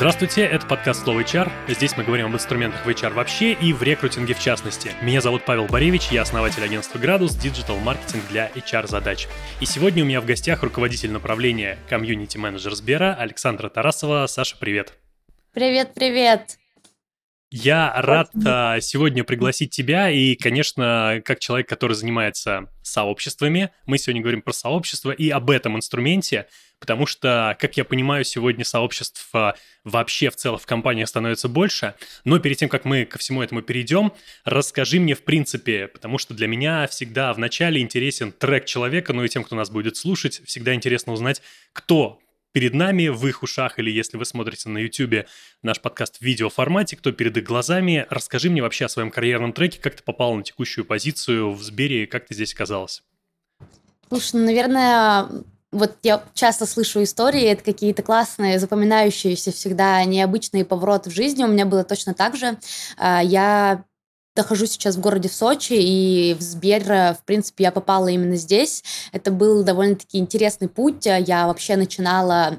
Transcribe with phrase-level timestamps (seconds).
[0.00, 1.52] Здравствуйте, это подкаст «Слово HR».
[1.68, 4.92] Здесь мы говорим об инструментах в HR вообще и в рекрутинге в частности.
[5.02, 9.28] Меня зовут Павел Боревич, я основатель агентства «Градус» Digital маркетинг для HR-задач.
[9.60, 14.26] И сегодня у меня в гостях руководитель направления комьюнити-менеджер Сбера Александра Тарасова.
[14.26, 14.94] Саша, привет.
[15.52, 16.59] Привет-привет.
[17.52, 24.22] Я рад а, сегодня пригласить тебя и, конечно, как человек, который занимается сообществами, мы сегодня
[24.22, 26.46] говорим про сообщество и об этом инструменте,
[26.78, 31.96] потому что, как я понимаю, сегодня сообществ а, вообще в целом в компаниях становится больше.
[32.24, 34.12] Но перед тем, как мы ко всему этому перейдем,
[34.44, 39.28] расскажи мне в принципе, потому что для меня всегда вначале интересен трек человека, ну и
[39.28, 41.42] тем, кто нас будет слушать, всегда интересно узнать,
[41.72, 42.20] кто
[42.52, 45.26] перед нами, в их ушах, или если вы смотрите на YouTube
[45.62, 48.06] наш подкаст в видеоформате, кто перед их глазами.
[48.10, 52.06] Расскажи мне вообще о своем карьерном треке, как ты попал на текущую позицию в Сбере,
[52.06, 53.02] как ты здесь оказалась?
[54.08, 55.28] Слушай, ну, наверное,
[55.72, 61.44] вот я часто слышу истории, это какие-то классные, запоминающиеся всегда необычные повороты в жизни.
[61.44, 62.58] У меня было точно так же.
[62.96, 63.84] А, я
[64.40, 68.82] нахожусь сейчас в городе Сочи, и в Сбер, в принципе, я попала именно здесь.
[69.12, 71.06] Это был довольно-таки интересный путь.
[71.06, 72.58] Я вообще начинала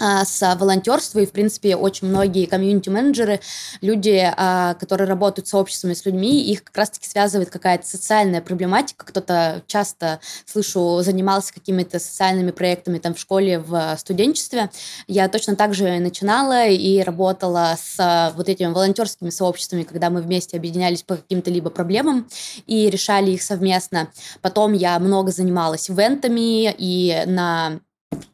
[0.00, 3.40] с волонтерства, и, в принципе, очень многие комьюнити-менеджеры,
[3.80, 9.04] люди, а, которые работают с сообществами, с людьми, их как раз-таки связывает какая-то социальная проблематика.
[9.04, 14.70] Кто-то часто, слышу, занимался какими-то социальными проектами там в школе, в студенчестве.
[15.06, 20.56] Я точно так же начинала и работала с вот этими волонтерскими сообществами, когда мы вместе
[20.56, 22.28] объединялись по каким-то либо проблемам
[22.66, 24.08] и решали их совместно.
[24.40, 27.80] Потом я много занималась ивентами и на а,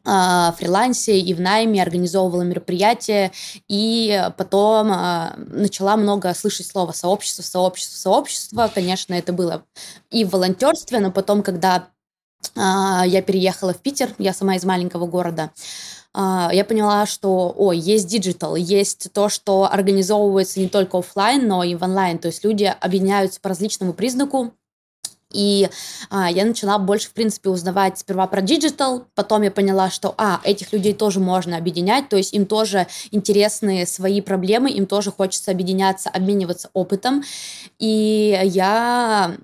[0.03, 3.31] фрилансе и в найме, организовывала мероприятия,
[3.67, 8.71] и потом а, начала много слышать слово сообщество, сообщество, сообщество.
[8.73, 9.63] Конечно, это было
[10.09, 11.89] и в волонтерстве, но потом, когда
[12.55, 15.51] а, я переехала в Питер, я сама из маленького города,
[16.15, 21.75] я поняла, что, ой, есть digital, есть то, что организовывается не только офлайн, но и
[21.75, 22.17] в онлайн.
[22.17, 24.51] То есть люди объединяются по различному признаку,
[25.37, 25.69] и
[26.09, 30.41] а, я начала больше, в принципе, узнавать сперва про digital, потом я поняла, что, а,
[30.43, 35.51] этих людей тоже можно объединять, то есть им тоже интересны свои проблемы, им тоже хочется
[35.51, 37.23] объединяться, обмениваться опытом.
[37.77, 39.37] И я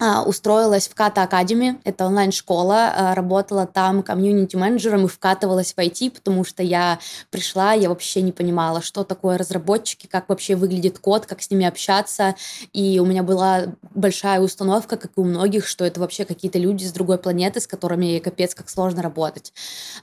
[0.00, 6.44] устроилась в Ката Академи, это онлайн-школа, а, работала там комьюнити-менеджером и вкатывалась в IT, потому
[6.44, 6.98] что я
[7.30, 11.64] пришла, я вообще не понимала, что такое разработчики, как вообще выглядит код, как с ними
[11.64, 12.34] общаться,
[12.72, 16.84] и у меня была большая установка, как и у многих, что это вообще какие-то люди
[16.84, 19.52] с другой планеты, с которыми капец как сложно работать.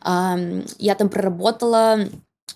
[0.04, 2.08] Я там проработала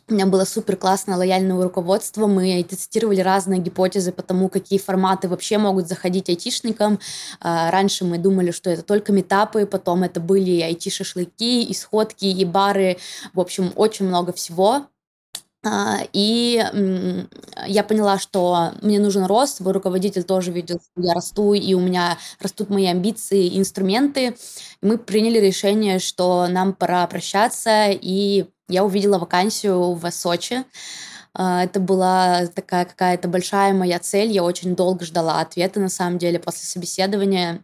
[0.08, 2.28] у меня было супер классное лояльное руководство.
[2.28, 7.00] Мы тестировали разные гипотезы по тому, какие форматы вообще могут заходить айтишникам.
[7.40, 12.46] А, раньше мы думали, что это только метапы, потом это были IT-шашлыки, и сходки, и
[12.46, 12.98] бары.
[13.34, 14.86] В общем, очень много всего.
[15.66, 16.64] А, и
[17.66, 21.80] я поняла, что мне нужен рост, мой руководитель тоже видел, что я расту, и у
[21.80, 24.38] меня растут мои амбиции, инструменты.
[24.82, 30.64] Мы приняли решение, что нам пора прощаться, и я увидела вакансию в Сочи.
[31.34, 34.31] А, это была такая какая-то большая моя цель.
[34.31, 37.64] Я очень долго ждала ответа, на самом деле, после собеседования.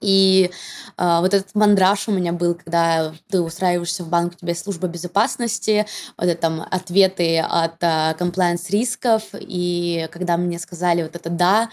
[0.00, 0.50] И
[0.96, 4.62] э, вот этот мандраж у меня был, когда ты устраиваешься в банк, у тебя есть
[4.62, 5.86] служба безопасности,
[6.16, 11.70] вот это там ответы от э, compliance рисков, и когда мне сказали вот это «да»,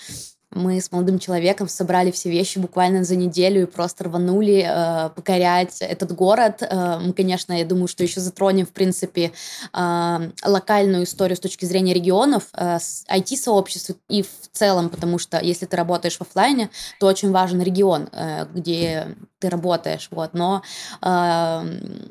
[0.51, 5.81] мы с молодым человеком собрали все вещи буквально за неделю и просто рванули э, покорять
[5.81, 6.61] этот город.
[6.61, 9.33] Э, мы, конечно, я думаю, что еще затронем, в принципе,
[9.73, 15.65] э, локальную историю с точки зрения регионов, э, IT-сообществ и в целом, потому что если
[15.65, 16.69] ты работаешь в офлайне,
[16.99, 20.07] то очень важен регион, э, где ты работаешь.
[20.11, 20.33] Вот.
[20.33, 20.63] Но
[21.01, 21.07] э,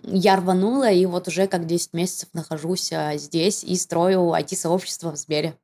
[0.05, 5.17] я рванула, и вот уже как 10 месяцев нахожусь э, здесь и строю IT-сообщество в
[5.17, 5.57] Сбере.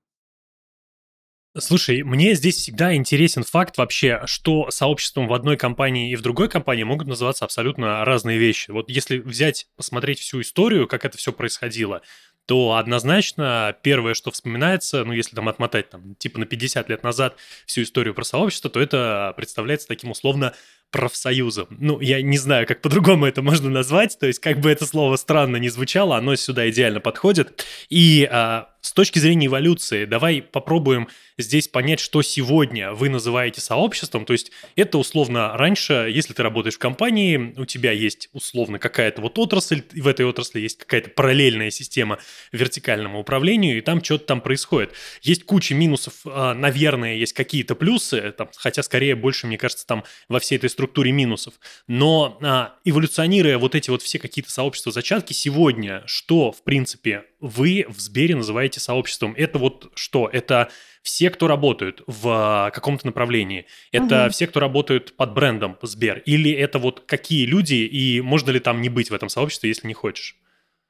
[1.59, 6.49] Слушай, мне здесь всегда интересен факт вообще, что сообществом в одной компании и в другой
[6.49, 8.71] компании могут называться абсолютно разные вещи.
[8.71, 12.01] Вот если взять, посмотреть всю историю, как это все происходило,
[12.47, 17.37] то однозначно первое, что вспоминается, ну, если там отмотать там типа на 50 лет назад
[17.67, 20.55] всю историю про сообщество, то это представляется таким условно
[20.93, 21.67] профсоюзом.
[21.71, 25.17] Ну, я не знаю, как по-другому это можно назвать, то есть как бы это слово
[25.17, 27.65] странно не звучало, оно сюда идеально подходит.
[27.89, 31.09] И а, с точки зрения эволюции, давай попробуем
[31.39, 34.25] здесь понять, что сегодня вы называете сообществом.
[34.25, 39.23] То есть это условно раньше, если ты работаешь в компании, у тебя есть условно какая-то
[39.23, 42.19] вот отрасль, и в этой отрасли есть какая-то параллельная система
[42.51, 44.93] вертикальному управлению, и там что-то там происходит.
[45.23, 50.03] Есть куча минусов, а, наверное, есть какие-то плюсы, там, хотя скорее больше, мне кажется, там
[50.29, 50.82] во всей этой структуре
[51.13, 51.55] минусов.
[51.87, 57.87] Но а, эволюционируя вот эти вот все какие-то сообщества зачатки сегодня, что, в принципе, вы
[57.89, 59.35] в Сбере называете сообществом.
[59.37, 60.29] Это вот что?
[60.33, 60.71] Это
[61.03, 63.67] все, кто работают в каком-то направлении.
[63.91, 64.33] Это угу.
[64.33, 66.19] все, кто работают под брендом Сбер.
[66.27, 69.89] Или это вот какие люди, и можно ли там не быть в этом сообществе, если
[69.89, 70.37] не хочешь?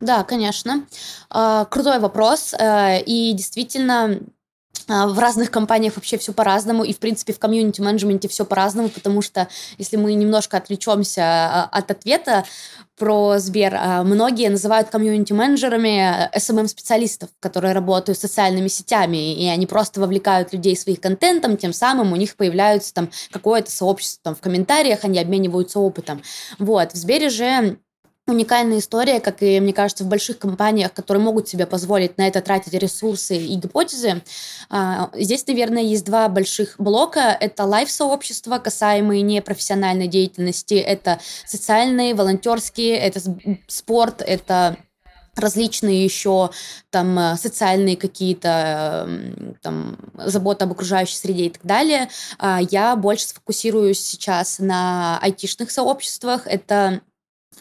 [0.02, 0.86] Да, конечно.
[1.30, 2.54] А, крутой вопрос.
[2.54, 4.18] Э, и действительно, а,
[4.88, 9.48] в разных компаниях вообще все по-разному, и, в принципе, в комьюнити-менеджменте все по-разному, потому что,
[9.78, 12.44] если мы немножко отвлечемся а, от ответа
[12.98, 20.00] про Сбер, а, многие называют комьюнити-менеджерами SMM-специалистов, которые работают с социальными сетями, и они просто
[20.00, 25.00] вовлекают людей своих контентом, тем самым у них появляется там какое-то сообщество там, в комментариях,
[25.04, 26.22] они обмениваются опытом.
[26.58, 26.92] Вот.
[26.92, 27.78] В Сбере же
[28.32, 32.40] уникальная история, как и, мне кажется, в больших компаниях, которые могут себе позволить на это
[32.40, 34.22] тратить ресурсы и гипотезы.
[34.70, 37.36] А, здесь, наверное, есть два больших блока.
[37.38, 43.20] Это лайф-сообщества, касаемые непрофессиональной деятельности, это социальные, волонтерские, это
[43.68, 44.76] спорт, это
[45.36, 46.50] различные еще
[46.90, 49.08] там э, социальные какие-то
[49.62, 52.08] там заботы об окружающей среде и так далее.
[52.38, 56.46] А, я больше сфокусируюсь сейчас на айтишных сообществах.
[56.46, 57.00] Это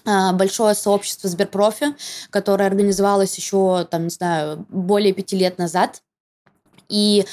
[0.05, 1.95] большое сообщество Сберпрофи,
[2.29, 6.01] которое организовалось еще, там, не знаю, более пяти лет назад.
[6.89, 7.25] И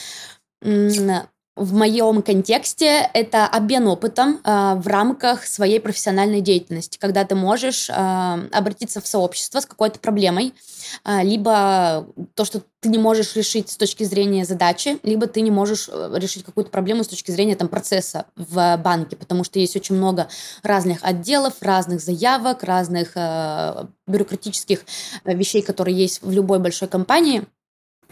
[1.58, 7.90] в моем контексте это обмен опытом э, в рамках своей профессиональной деятельности, когда ты можешь
[7.90, 10.54] э, обратиться в сообщество с какой-то проблемой,
[11.04, 15.50] э, либо то, что ты не можешь решить с точки зрения задачи, либо ты не
[15.50, 19.96] можешь решить какую-то проблему с точки зрения там, процесса в банке, потому что есть очень
[19.96, 20.28] много
[20.62, 24.84] разных отделов, разных заявок, разных э, бюрократических
[25.24, 27.44] вещей, которые есть в любой большой компании–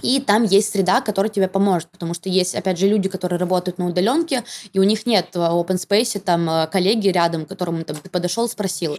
[0.03, 3.79] и там есть среда, которая тебе поможет, потому что есть, опять же, люди, которые работают
[3.79, 7.85] на удаленке, и у них нет в open space там э, коллеги рядом, к которому
[7.85, 8.99] там, ты подошел, спросил.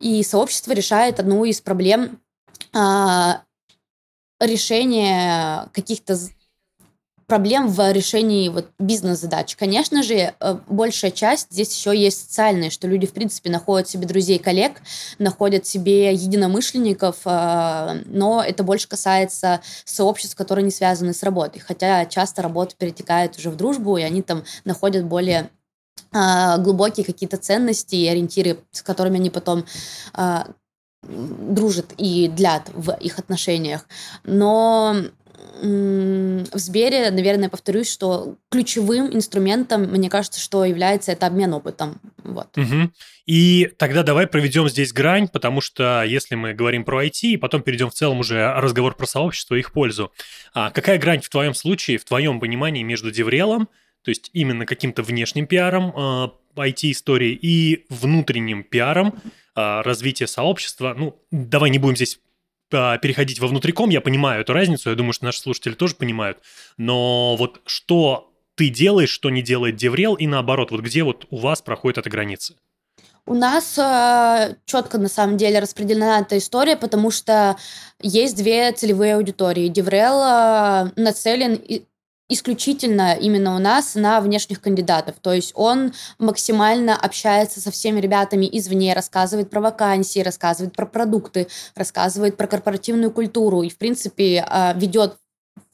[0.00, 2.20] И сообщество решает одну из проблем
[2.72, 3.42] а,
[4.40, 6.18] решения каких-то
[7.26, 9.56] проблем в решении вот бизнес-задач.
[9.56, 14.06] Конечно же, э, большая часть здесь еще есть социальная, что люди, в принципе, находят себе
[14.06, 14.80] друзей, коллег,
[15.18, 21.60] находят себе единомышленников, э, но это больше касается сообществ, которые не связаны с работой.
[21.60, 25.50] Хотя часто работа перетекает уже в дружбу, и они там находят более
[26.12, 29.64] э, глубокие какие-то ценности и ориентиры, с которыми они потом
[31.06, 33.86] дружат и длят в их отношениях.
[34.24, 34.96] Но
[35.60, 42.00] в Сбере, наверное, повторюсь, что ключевым инструментом, мне кажется, что является это обмен опытом.
[42.22, 42.56] Вот.
[42.56, 42.90] Угу.
[43.26, 47.62] И тогда давай проведем здесь грань, потому что если мы говорим про IT, и потом
[47.62, 50.12] перейдем в целом уже разговор про сообщество и их пользу.
[50.52, 53.68] А какая грань в твоем случае, в твоем понимании между деврелом,
[54.02, 59.14] то есть именно каким-то внешним пиаром IT-истории и внутренним пиаром
[59.56, 60.94] э, развития сообщества?
[60.96, 62.23] Ну, давай не будем здесь а,
[62.70, 66.38] переходить во внутриком, я понимаю эту разницу, я думаю, что наши слушатели тоже понимают,
[66.76, 71.36] но вот что ты делаешь, что не делает Деврел, и наоборот, вот где вот у
[71.36, 72.54] вас проходит эта граница?
[73.26, 77.56] У нас э, четко на самом деле распределена эта история, потому что
[78.00, 79.68] есть две целевые аудитории.
[79.68, 81.58] Деврел э, нацелен
[82.34, 85.16] исключительно именно у нас на внешних кандидатов.
[85.22, 91.48] То есть он максимально общается со всеми ребятами извне, рассказывает про вакансии, рассказывает про продукты,
[91.74, 95.16] рассказывает про корпоративную культуру и, в принципе, а, ведет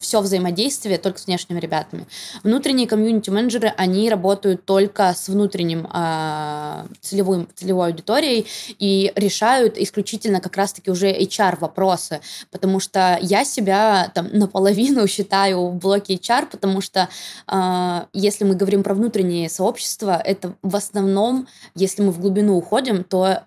[0.01, 2.07] все взаимодействие только с внешними ребятами.
[2.43, 8.47] Внутренние комьюнити-менеджеры, они работают только с внутренним э, целевым, целевой аудиторией
[8.79, 15.77] и решают исключительно как раз-таки уже HR-вопросы, потому что я себя там наполовину считаю в
[15.77, 17.11] блоке HR, потому что
[17.47, 23.05] э, если мы говорим про внутреннее сообщество, это в основном, если мы в глубину уходим,
[23.05, 23.43] то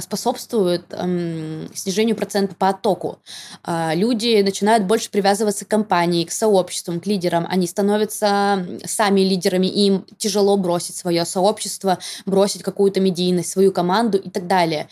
[0.00, 3.18] способствует эм, снижению процента по оттоку.
[3.66, 7.46] Э, люди начинают больше привязываться к компании, к сообществам, к лидерам.
[7.48, 14.30] Они становятся сами лидерами, им тяжело бросить свое сообщество, бросить какую-то медийность, свою команду и
[14.30, 14.88] так далее.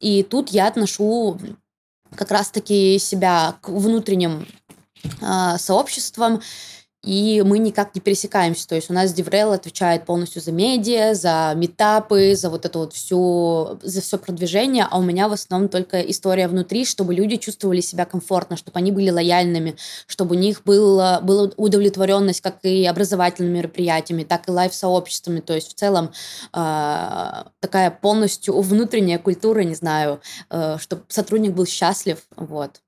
[0.00, 1.38] И тут я отношу
[2.14, 4.46] как раз-таки себя к внутренним
[5.20, 6.40] э, сообществам,
[7.06, 8.66] и мы никак не пересекаемся.
[8.66, 12.92] То есть у нас Деврел отвечает полностью за медиа, за метапы, за вот это вот
[12.92, 17.80] всю, за все продвижение, а у меня в основном только история внутри, чтобы люди чувствовали
[17.80, 19.76] себя комфортно, чтобы они были лояльными,
[20.08, 25.38] чтобы у них было, была удовлетворенность как и образовательными мероприятиями, так и лайв-сообществами.
[25.38, 26.10] То есть в целом
[26.52, 30.20] э, такая полностью внутренняя культура, не знаю,
[30.50, 32.18] э, чтобы сотрудник был счастлив.
[32.34, 32.80] Вот.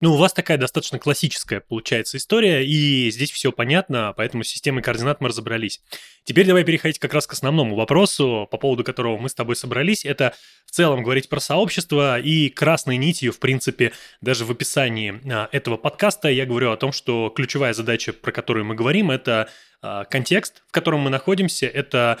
[0.00, 4.80] Ну, у вас такая достаточно классическая получается история, и здесь все понятно, поэтому с системой
[4.80, 5.80] координат мы разобрались.
[6.22, 10.04] Теперь давай переходить как раз к основному вопросу, по поводу которого мы с тобой собрались.
[10.04, 10.34] Это
[10.66, 15.76] в целом говорить про сообщество, и красной нитью, в принципе, даже в описании а, этого
[15.76, 19.48] подкаста я говорю о том, что ключевая задача, про которую мы говорим, это
[19.82, 22.20] а, контекст, в котором мы находимся, это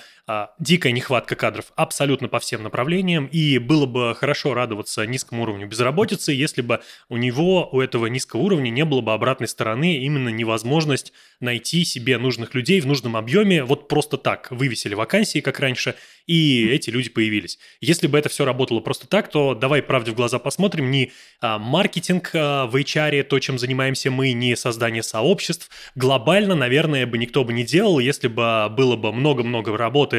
[0.58, 6.32] дикая нехватка кадров абсолютно по всем направлениям, и было бы хорошо радоваться низкому уровню безработицы,
[6.32, 11.12] если бы у него, у этого низкого уровня не было бы обратной стороны, именно невозможность
[11.40, 15.94] найти себе нужных людей в нужном объеме, вот просто так, вывесили вакансии, как раньше,
[16.26, 17.58] и эти люди появились.
[17.80, 21.58] Если бы это все работало просто так, то давай правде в глаза посмотрим, не а,
[21.58, 27.44] маркетинг а, в HR, то, чем занимаемся мы, не создание сообществ, глобально, наверное, бы никто
[27.44, 30.17] бы не делал, если бы было бы много-много работы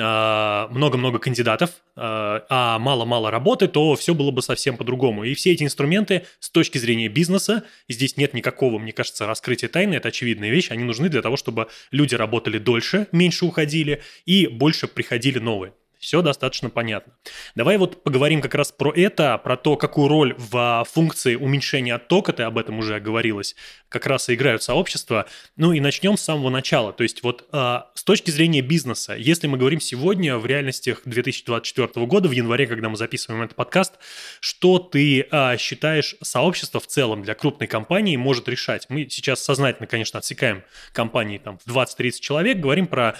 [0.00, 5.24] а, много-много кандидатов, а, а мало-мало работы, то все было бы совсем по-другому.
[5.24, 9.94] И все эти инструменты с точки зрения бизнеса, здесь нет никакого, мне кажется, раскрытия тайны,
[9.94, 14.86] это очевидная вещь, они нужны для того, чтобы люди работали дольше, меньше уходили и больше
[14.86, 15.72] приходили новые.
[15.98, 17.12] Все достаточно понятно.
[17.56, 22.32] Давай вот поговорим как раз про это, про то, какую роль в функции уменьшения оттока,
[22.32, 23.56] ты об этом уже говорилось,
[23.88, 25.26] как раз и играют сообщества.
[25.56, 26.92] Ну и начнем с самого начала.
[26.92, 32.06] То есть вот э, с точки зрения бизнеса, если мы говорим сегодня в реальностях 2024
[32.06, 33.94] года, в январе, когда мы записываем этот подкаст,
[34.38, 38.86] что ты э, считаешь сообщество в целом для крупной компании может решать?
[38.88, 40.62] Мы сейчас сознательно, конечно, отсекаем
[40.92, 43.16] компании там в 20-30 человек, говорим про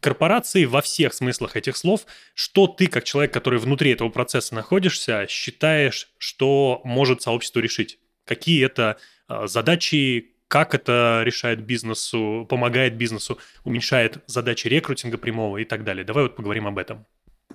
[0.00, 5.26] корпорации во всех смыслах этих слов, что ты, как человек, который внутри этого процесса находишься,
[5.28, 7.98] считаешь, что может сообщество решить?
[8.24, 15.64] Какие это а, задачи, как это решает бизнесу, помогает бизнесу, уменьшает задачи рекрутинга прямого и
[15.64, 16.04] так далее.
[16.04, 17.06] Давай вот поговорим об этом.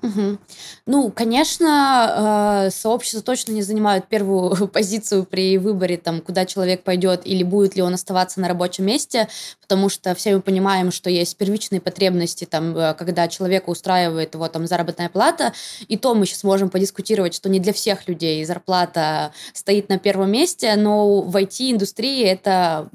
[0.01, 0.39] Мгм.
[0.85, 7.21] Ну, конечно, э, сообщества точно не занимают первую позицию при выборе, там, куда человек пойдет
[7.25, 9.27] или будет ли он оставаться на рабочем месте,
[9.61, 14.47] потому что все мы понимаем, что есть первичные потребности, там, э, когда человека устраивает его
[14.47, 15.53] там заработная плата,
[15.87, 20.31] и то мы сейчас можем подискутировать, что не для всех людей зарплата стоит на первом
[20.31, 22.89] месте, но в IT-индустрии это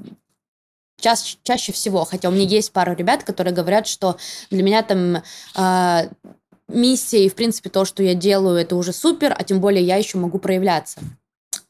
[1.03, 4.17] чаще, чаще всего, хотя у меня есть пару ребят, которые говорят, что
[4.49, 5.17] для меня там
[5.55, 6.09] э,
[6.73, 9.97] миссия и, в принципе, то, что я делаю, это уже супер, а тем более я
[9.97, 10.99] еще могу проявляться.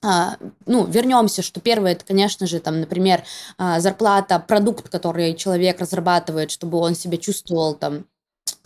[0.02, 3.24] А, ну, вернемся, что первое, это, конечно же, там, например,
[3.58, 8.06] а, зарплата, продукт, который человек разрабатывает, чтобы он себя чувствовал там,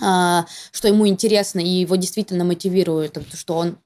[0.01, 3.77] а, что ему интересно и его действительно мотивирует, что он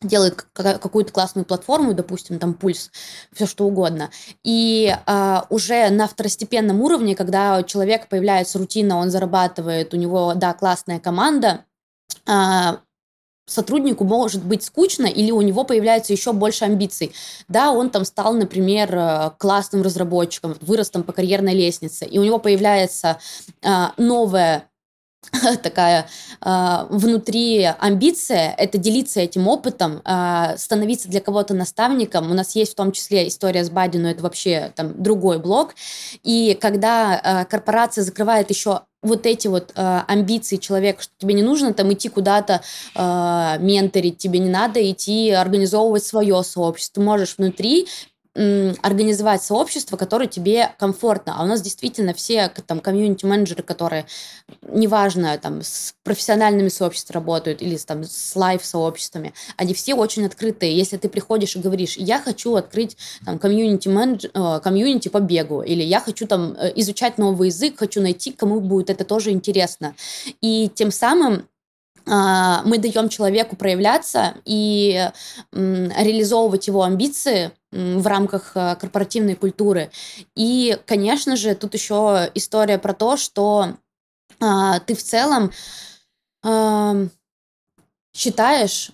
[0.00, 2.90] делает какую-то классную платформу, допустим, там пульс,
[3.32, 4.10] все что угодно.
[4.42, 10.32] И э, уже на второстепенном уровне, когда у человека появляется рутина, он зарабатывает, у него,
[10.34, 11.64] да, классная команда,
[13.46, 17.12] сотруднику может быть скучно или у него появляется еще больше амбиций.
[17.48, 22.24] Да, он там стал, например, э, классным разработчиком, вырос там по карьерной лестнице, и у
[22.24, 23.18] него появляется
[23.62, 24.70] а, новая
[25.62, 26.06] такая
[26.40, 30.02] э, внутри амбиция, это делиться этим опытом,
[30.58, 32.30] становиться для кого-то наставником.
[32.30, 35.74] У нас есть в том числе история с Бади, но это вообще там другой блок.
[36.22, 41.72] И когда корпорация закрывает еще вот эти вот э, амбиции человека, что тебе не нужно
[41.74, 42.62] там идти куда-то
[42.94, 47.00] э, менторить, тебе не надо идти организовывать свое сообщество.
[47.00, 47.86] Ты можешь внутри
[48.34, 51.34] организовать сообщество, которое тебе комфортно.
[51.36, 54.06] А у нас действительно все там комьюнити-менеджеры, которые,
[54.62, 60.76] неважно, там с профессиональными сообществами работают или там с лайв-сообществами, они все очень открытые.
[60.76, 64.26] Если ты приходишь и говоришь, я хочу открыть там комьюнити, менедж...
[64.34, 68.60] Э, комьюнити по бегу, или я хочу там э, изучать новый язык, хочу найти, кому
[68.60, 69.94] будет это тоже интересно.
[70.40, 71.46] И тем самым
[72.06, 75.08] а, мы даем человеку проявляться и
[75.52, 79.90] реализовывать его амбиции в рамках э, корпоративной культуры.
[80.34, 83.74] И, конечно же, тут еще история про то, что
[84.40, 85.50] а, ты в целом
[88.14, 88.90] считаешь,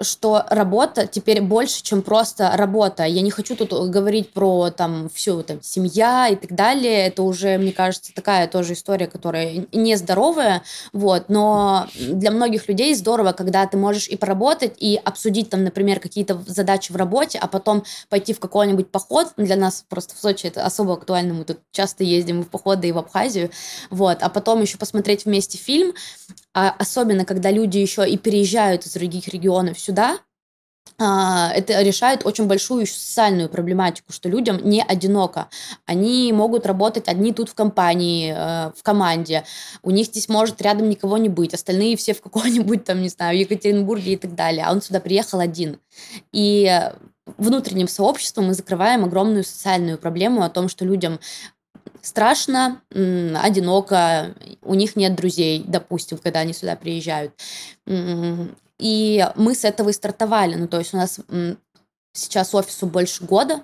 [0.00, 3.04] что работа теперь больше, чем просто работа.
[3.04, 7.06] Я не хочу тут говорить про там всю там семья и так далее.
[7.06, 10.62] Это уже, мне кажется, такая тоже история, которая нездоровая.
[10.92, 11.28] Вот.
[11.28, 16.42] Но для многих людей здорово, когда ты можешь и поработать, и обсудить там, например, какие-то
[16.46, 19.28] задачи в работе, а потом пойти в какой-нибудь поход.
[19.36, 21.34] Для нас просто в Сочи это особо актуально.
[21.34, 23.50] Мы тут часто ездим в походы и в Абхазию.
[23.90, 24.22] Вот.
[24.22, 25.92] А потом еще посмотреть вместе фильм.
[26.54, 30.18] А особенно, когда люди еще и переезжают из других регионов сюда,
[30.98, 35.48] а, это решает очень большую социальную проблематику, что людям не одиноко.
[35.86, 39.44] Они могут работать одни тут в компании, э, в команде.
[39.82, 41.54] У них здесь может рядом никого не быть.
[41.54, 44.64] Остальные все в каком-нибудь там, не знаю, Екатеринбурге и так далее.
[44.66, 45.78] А он сюда приехал один.
[46.32, 46.70] И
[47.36, 51.20] внутренним сообществом мы закрываем огромную социальную проблему о том, что людям
[52.02, 57.32] страшно, одиноко, у них нет друзей, допустим, когда они сюда приезжают.
[58.78, 60.56] И мы с этого и стартовали.
[60.56, 61.20] Ну, то есть у нас
[62.12, 63.62] сейчас офису больше года,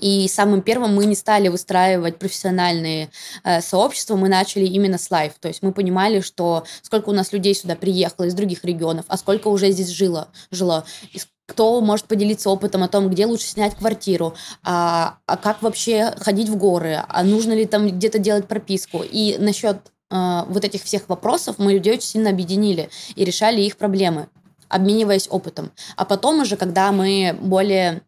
[0.00, 3.10] и самым первым мы не стали выстраивать профессиональные
[3.44, 5.34] э, сообщества, мы начали именно с life.
[5.38, 9.16] То есть мы понимали, что сколько у нас людей сюда приехало из других регионов, а
[9.16, 13.74] сколько уже здесь жило, жило и кто может поделиться опытом о том, где лучше снять
[13.74, 19.02] квартиру, а, а как вообще ходить в горы, а нужно ли там где-то делать прописку.
[19.02, 19.78] И насчет
[20.10, 24.28] э, вот этих всех вопросов мы людей очень сильно объединили и решали их проблемы,
[24.68, 25.72] обмениваясь опытом.
[25.96, 28.02] А потом уже, когда мы более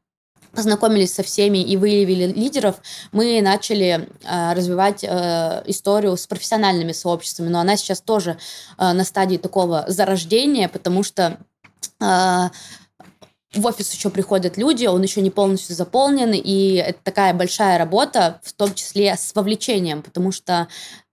[0.55, 2.77] познакомились со всеми и выявили лидеров,
[3.13, 7.49] мы начали э, развивать э, историю с профессиональными сообществами.
[7.49, 8.39] Но она сейчас тоже
[8.79, 11.39] э, на стадии такого зарождения, потому что
[12.01, 12.49] э,
[13.55, 18.41] в офис еще приходят люди, он еще не полностью заполнен, и это такая большая работа,
[18.43, 20.69] в том числе с вовлечением, потому что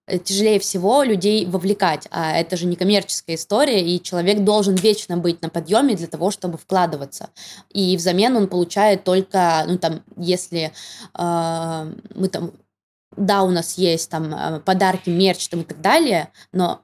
[0.08, 5.18] э, тяжелее всего людей вовлекать, а это же не коммерческая история, и человек должен вечно
[5.18, 7.30] быть на подъеме для того, чтобы вкладываться.
[7.70, 10.72] И взамен он получает только, ну там, если
[11.18, 12.52] э, мы там
[13.18, 16.82] да, у нас есть там э, подарки, мерч там и так далее, но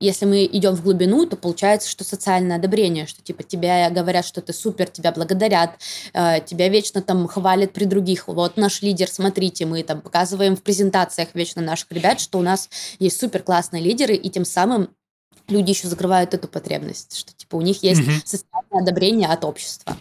[0.00, 4.42] если мы идем в глубину, то получается, что социальное одобрение, что типа тебя говорят, что
[4.42, 5.70] ты супер, тебя благодарят,
[6.12, 8.28] э, тебя вечно там хвалят при других.
[8.28, 12.68] Вот наш лидер, смотрите, мы там показываем в презентациях вечно наших ребят, что у нас
[12.98, 14.90] есть супер классные лидеры, и тем самым
[15.48, 18.10] люди еще закрывают эту потребность, что типа у них есть угу.
[18.24, 19.96] социальное одобрение от общества.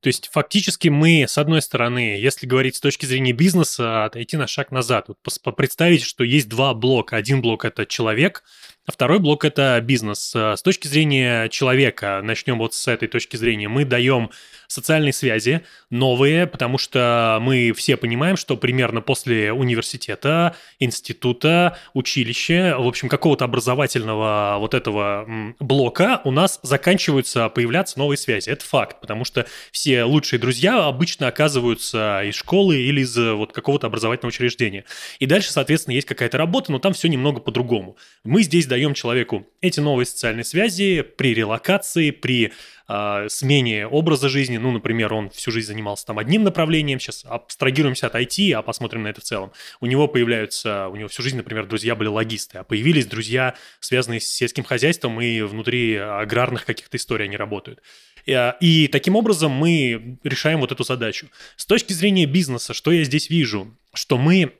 [0.00, 4.46] То есть фактически мы, с одной стороны, если говорить с точки зрения бизнеса, отойти на
[4.46, 5.06] шаг назад.
[5.08, 7.16] Вот представить, что есть два блока.
[7.16, 8.44] Один блок– это человек,
[8.86, 10.34] а второй блок– это бизнес.
[10.34, 14.30] С точки зрения человека, начнем вот с этой точки зрения, мы даем
[14.68, 22.86] социальные связи новые, потому что мы все понимаем, что примерно после университета, института, училища, в
[22.86, 28.50] общем, какого-то образовательного вот этого блока у нас заканчиваются появляться новые связи.
[28.50, 33.86] Это факт, потому что все лучшие друзья обычно оказываются из школы или из вот какого-то
[33.86, 34.84] образовательного учреждения.
[35.20, 37.96] И дальше, соответственно, есть какая-то работа, но там все немного по-другому.
[38.24, 42.52] Мы здесь даем человеку эти новые социальные связи при релокации, при
[42.88, 44.56] э, смене образа жизни.
[44.56, 49.04] Ну, например, он всю жизнь занимался там одним направлением, сейчас абстрагируемся от IT, а посмотрим
[49.04, 49.52] на это в целом.
[49.80, 54.20] У него появляются, у него всю жизнь, например, друзья были логисты, а появились друзья, связанные
[54.20, 57.80] с сельским хозяйством и внутри аграрных каких-то историй они работают.
[58.26, 61.28] И, а, и таким образом мы решаем вот эту задачу.
[61.56, 63.72] С точки зрения бизнеса, что я здесь вижу?
[63.92, 64.54] Что мы,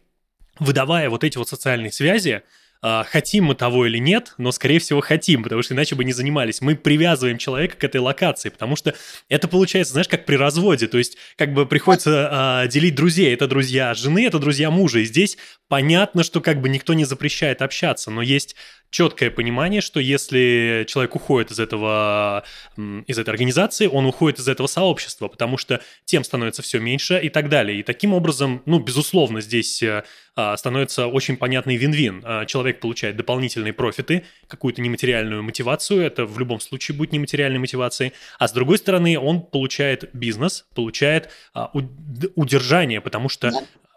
[0.61, 2.43] выдавая вот эти вот социальные связи,
[3.09, 6.61] хотим мы того или нет, но, скорее всего, хотим, потому что иначе бы не занимались.
[6.61, 8.95] Мы привязываем человека к этой локации, потому что
[9.29, 13.33] это получается, знаешь, как при разводе, то есть как бы приходится а, делить друзей.
[13.33, 17.63] Это друзья жены, это друзья мужа, и здесь понятно, что как бы никто не запрещает
[17.63, 18.55] общаться, но есть
[18.95, 22.45] четкое понимание, что если человек уходит из этого,
[22.77, 27.29] из этой организации, он уходит из этого сообщества, потому что тем становится все меньше и
[27.29, 27.81] так далее.
[27.81, 30.05] И таким образом, ну, безусловно, здесь э,
[30.37, 32.23] а, становится очень понятный вин-вин.
[32.25, 38.13] А, человек получает дополнительные профиты, какую-то нематериальную мотивацию, это в любом случае будет нематериальной мотивацией,
[38.39, 41.69] а с другой стороны он получает бизнес, получает а,
[42.37, 43.51] удержание, потому что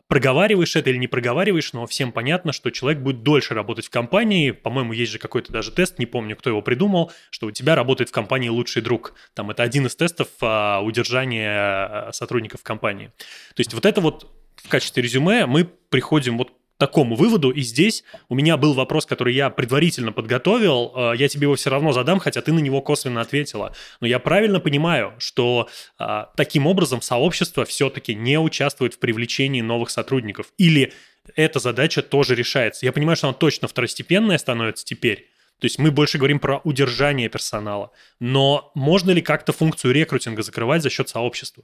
[0.07, 4.51] проговариваешь это или не проговариваешь, но всем понятно, что человек будет дольше работать в компании.
[4.51, 8.09] По-моему, есть же какой-то даже тест, не помню, кто его придумал, что у тебя работает
[8.09, 9.13] в компании лучший друг.
[9.33, 13.11] Там это один из тестов а, удержания а, сотрудников компании.
[13.55, 17.51] То есть вот это вот в качестве резюме мы приходим вот такому выводу.
[17.51, 20.93] И здесь у меня был вопрос, который я предварительно подготовил.
[20.95, 23.73] Э, я тебе его все равно задам, хотя ты на него косвенно ответила.
[23.99, 29.89] Но я правильно понимаю, что э, таким образом сообщество все-таки не участвует в привлечении новых
[29.89, 30.47] сотрудников.
[30.57, 30.93] Или
[31.35, 32.85] эта задача тоже решается.
[32.85, 35.29] Я понимаю, что она точно второстепенная становится теперь.
[35.59, 37.91] То есть мы больше говорим про удержание персонала.
[38.19, 41.63] Но можно ли как-то функцию рекрутинга закрывать за счет сообщества?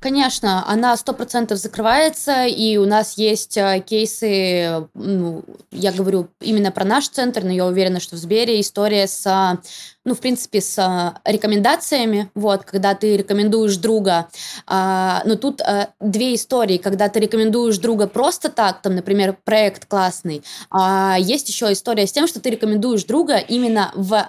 [0.00, 6.70] Конечно, она сто процентов закрывается, и у нас есть э, кейсы, ну, я говорю именно
[6.70, 9.58] про наш центр, но я уверена, что в Сбере история с,
[10.04, 14.28] ну, в принципе, с э, рекомендациями, вот, когда ты рекомендуешь друга,
[14.68, 15.60] но тут
[16.00, 21.72] две истории, когда ты рекомендуешь друга просто так, там, например, проект классный, а есть еще
[21.72, 24.28] история с тем, что ты рекомендуешь друга именно в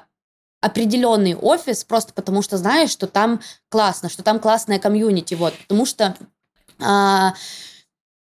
[0.62, 5.86] определенный офис просто потому что знаешь, что там классно, что там классная комьюнити, вот, потому
[5.86, 6.15] что
[6.80, 7.34] а,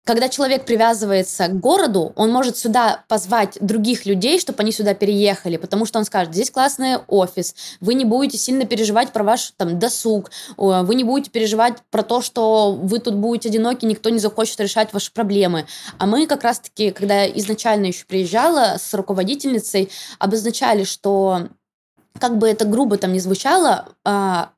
[0.05, 5.57] когда человек привязывается к городу, он может сюда позвать других людей, чтобы они сюда переехали,
[5.57, 9.79] потому что он скажет, здесь классный офис, вы не будете сильно переживать про ваш там
[9.79, 14.59] досуг, вы не будете переживать про то, что вы тут будете одиноки, никто не захочет
[14.59, 15.67] решать ваши проблемы.
[15.99, 21.51] А мы как раз-таки, когда изначально еще приезжала с руководительницей, обозначали, что
[22.19, 24.53] как бы это грубо там не звучало, а,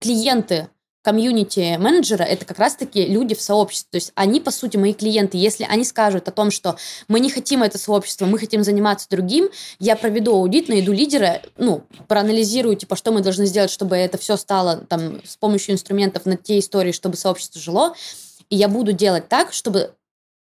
[0.00, 0.68] клиенты
[1.02, 3.88] комьюнити-менеджера— это как раз-таки люди в сообществе.
[3.90, 5.38] То есть они, по сути, мои клиенты.
[5.38, 6.76] Если они скажут о том, что
[7.08, 9.48] мы не хотим это сообщество, мы хотим заниматься другим,
[9.78, 14.36] я проведу аудит, найду лидера, ну, проанализирую, типа, что мы должны сделать, чтобы это все
[14.36, 17.94] стало там с помощью инструментов на те истории, чтобы сообщество жило,
[18.50, 19.94] и я буду делать так, чтобы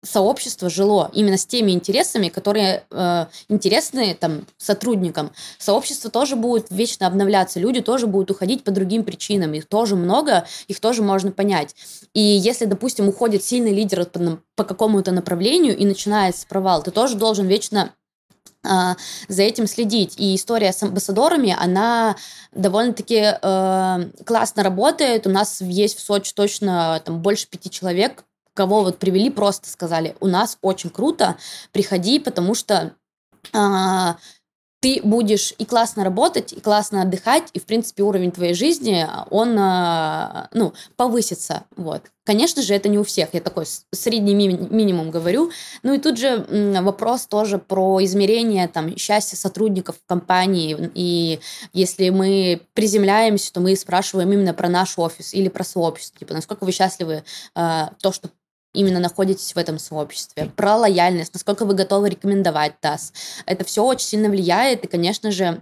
[0.03, 5.31] сообщество жило именно с теми интересами, которые э, интересны там сотрудникам.
[5.57, 10.45] Сообщество тоже будет вечно обновляться, люди тоже будут уходить по другим причинам, их тоже много,
[10.67, 11.75] их тоже можно понять.
[12.13, 17.15] И если, допустим, уходит сильный лидер по, по какому-то направлению и начинается провал, ты тоже
[17.15, 17.93] должен вечно
[18.63, 18.69] э,
[19.27, 20.13] за этим следить.
[20.17, 22.15] И история с амбассадорами, она
[22.51, 25.25] довольно-таки э, классно работает.
[25.25, 28.23] У нас есть в Сочи точно там больше пяти человек,
[28.57, 31.37] кого вот привели, просто сказали, у нас очень круто,
[31.71, 32.93] приходи, потому что
[33.53, 34.17] а,
[34.79, 39.57] ты будешь и классно работать, и классно отдыхать, и, в принципе, уровень твоей жизни, он,
[39.59, 42.03] а, ну, повысится, вот.
[42.25, 45.51] Конечно же, это не у всех, я такой средний ми- минимум говорю.
[45.81, 46.45] Ну и тут же
[46.81, 51.39] вопрос тоже про измерение там счастья сотрудников компании, и
[51.73, 56.65] если мы приземляемся, то мы спрашиваем именно про наш офис или про сообщество, типа, насколько
[56.65, 57.23] вы счастливы,
[57.55, 58.29] э, то, что
[58.77, 63.13] именно находитесь в этом сообществе, про лояльность, насколько вы готовы рекомендовать ТАСС.
[63.45, 65.61] Это все очень сильно влияет, и, конечно же,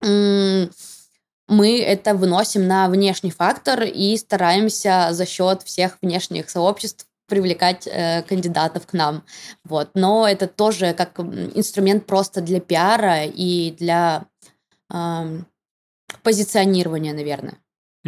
[0.00, 8.22] мы это выносим на внешний фактор и стараемся за счет всех внешних сообществ привлекать э,
[8.22, 9.24] кандидатов к нам.
[9.64, 9.90] Вот.
[9.94, 14.24] Но это тоже как инструмент просто для пиара и для
[14.92, 15.42] э,
[16.22, 17.58] позиционирования, наверное.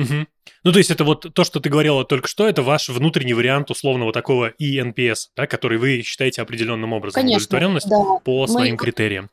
[0.01, 0.27] Угу.
[0.65, 3.71] Ну, то есть это вот то, что ты говорила только что, это ваш внутренний вариант
[3.71, 7.97] условного такого ENPS, да, который вы считаете определенным образом Конечно, удовлетворенность да.
[8.25, 8.79] по своим Мы...
[8.79, 9.31] критериям.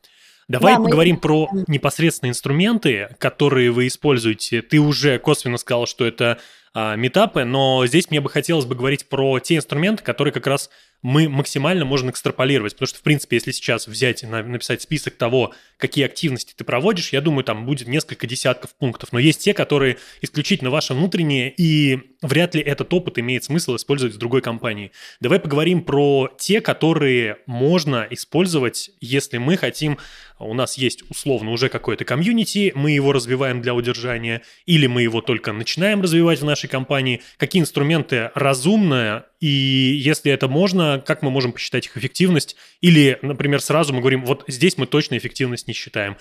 [0.48, 1.20] Давай да, поговорим мы...
[1.20, 4.62] про непосредственно инструменты, которые вы используете.
[4.62, 6.38] Ты уже косвенно сказал, что это
[6.72, 10.70] а, метапы, но здесь мне бы хотелось бы говорить про те инструменты, которые как раз
[11.02, 12.74] мы максимально можем экстраполировать.
[12.74, 17.12] Потому что, в принципе, если сейчас взять и написать список того, какие активности ты проводишь,
[17.12, 19.12] я думаю, там будет несколько десятков пунктов.
[19.12, 24.14] Но есть те, которые исключительно ваши внутренние, и вряд ли этот опыт имеет смысл использовать
[24.14, 24.90] в другой компании.
[25.20, 29.98] Давай поговорим про те, которые можно использовать, если мы хотим
[30.38, 35.20] у нас есть условно уже какое-то комьюнити, мы его развиваем для удержания, или мы его
[35.20, 41.30] только начинаем развивать в нашей компании, какие инструменты разумно и если это можно, как мы
[41.30, 42.56] можем посчитать их эффективность?
[42.80, 46.16] Или, например, сразу мы говорим, вот здесь мы точно эффективность не считаем.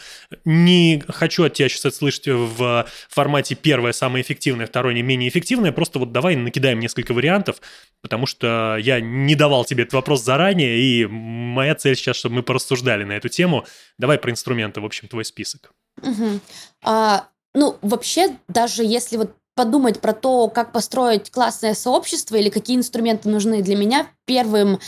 [0.45, 5.29] Не хочу от тебя сейчас это слышать в формате первое самое эффективное, второе не менее
[5.29, 7.59] эффективное, просто вот давай накидаем несколько вариантов,
[8.01, 12.43] потому что я не давал тебе этот вопрос заранее, и моя цель сейчас, чтобы мы
[12.43, 13.65] порассуждали на эту тему.
[13.97, 15.71] Давай про инструменты, в общем, твой список.
[16.01, 16.39] Угу.
[16.83, 22.77] А, ну, вообще, даже если вот подумать про то, как построить классное сообщество или какие
[22.77, 24.79] инструменты нужны для меня, первым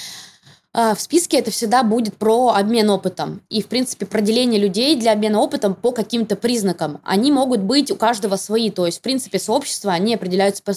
[0.74, 3.42] в списке это всегда будет про обмен опытом.
[3.50, 7.00] И, в принципе, про деление людей для обмена опытом по каким-то признакам.
[7.04, 8.70] Они могут быть у каждого свои.
[8.70, 10.74] То есть, в принципе, сообщества, они определяются по,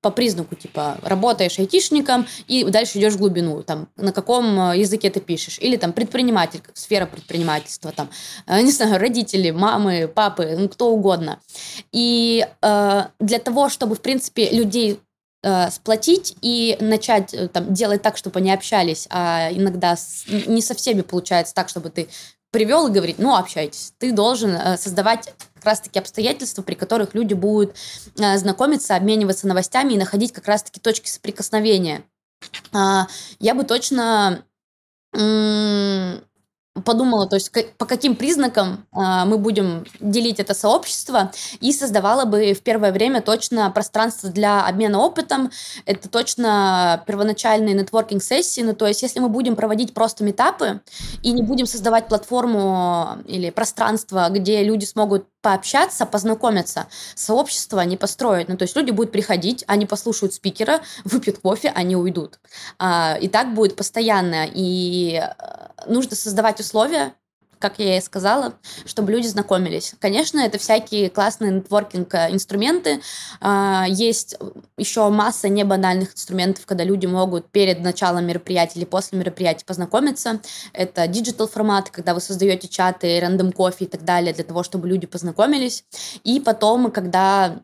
[0.00, 0.56] по признаку.
[0.56, 3.62] Типа, работаешь айтишником и дальше идешь в глубину.
[3.62, 5.58] Там, на каком а, языке ты пишешь.
[5.60, 7.92] Или там предприниматель, сфера предпринимательства.
[7.92, 8.10] Там,
[8.46, 11.38] а, не знаю, родители, мамы, папы, ну, кто угодно.
[11.92, 14.98] И э, для того, чтобы, в принципе, людей
[15.46, 20.60] э, сплотить и начать э, там, делать так, чтобы они общались, а иногда с, не
[20.60, 22.08] со всеми получается так, чтобы ты
[22.50, 23.92] привел и говорить, ну, общайтесь.
[23.98, 27.76] Ты должен э, создавать как раз-таки обстоятельства, при которых люди будут
[28.16, 32.02] знакомиться, обмениваться новостями и находить как раз-таки точки соприкосновения.
[32.72, 33.02] Э,
[33.38, 34.44] я бы точно
[36.84, 42.52] подумала, то есть по каким признакам э, мы будем делить это сообщество, и создавала бы
[42.52, 45.50] в первое время точно пространство для обмена опытом.
[45.84, 48.62] Это точно первоначальные нетворкинг-сессии.
[48.62, 50.80] Ну, то есть если мы будем проводить просто метапы
[51.22, 58.48] и не будем создавать платформу или пространство, где люди смогут пообщаться, познакомиться, сообщество не построить.
[58.48, 62.40] Ну, то есть люди будут приходить, они послушают спикера, выпьют кофе, они уйдут.
[62.80, 64.48] А, и так будет постоянно.
[64.52, 67.12] И э, нужно создавать условия,
[67.58, 69.94] как я и сказала, чтобы люди знакомились.
[69.98, 73.00] Конечно, это всякие классные нетворкинг-инструменты.
[73.40, 74.36] А, есть
[74.76, 80.40] еще масса небанальных инструментов, когда люди могут перед началом мероприятия или после мероприятия познакомиться.
[80.72, 84.88] Это digital формат, когда вы создаете чаты, random coffee и так далее для того, чтобы
[84.88, 85.84] люди познакомились.
[86.24, 87.60] И потом, когда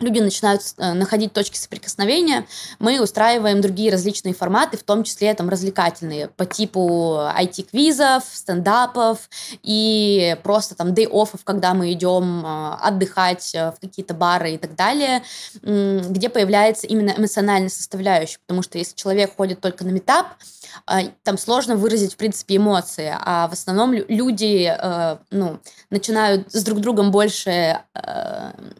[0.00, 2.46] люди начинают э, находить точки соприкосновения,
[2.78, 9.28] мы устраиваем другие различные форматы, в том числе там развлекательные, по типу IT-квизов, стендапов
[9.62, 14.74] и просто там day-оффов, когда мы идем э, отдыхать э, в какие-то бары и так
[14.74, 15.22] далее,
[15.62, 20.28] где появляется именно эмоциональная составляющая, потому что если человек ходит только на метап,
[21.22, 24.74] там сложно выразить, в принципе, эмоции, а в основном люди
[25.30, 27.80] ну, начинают с друг другом больше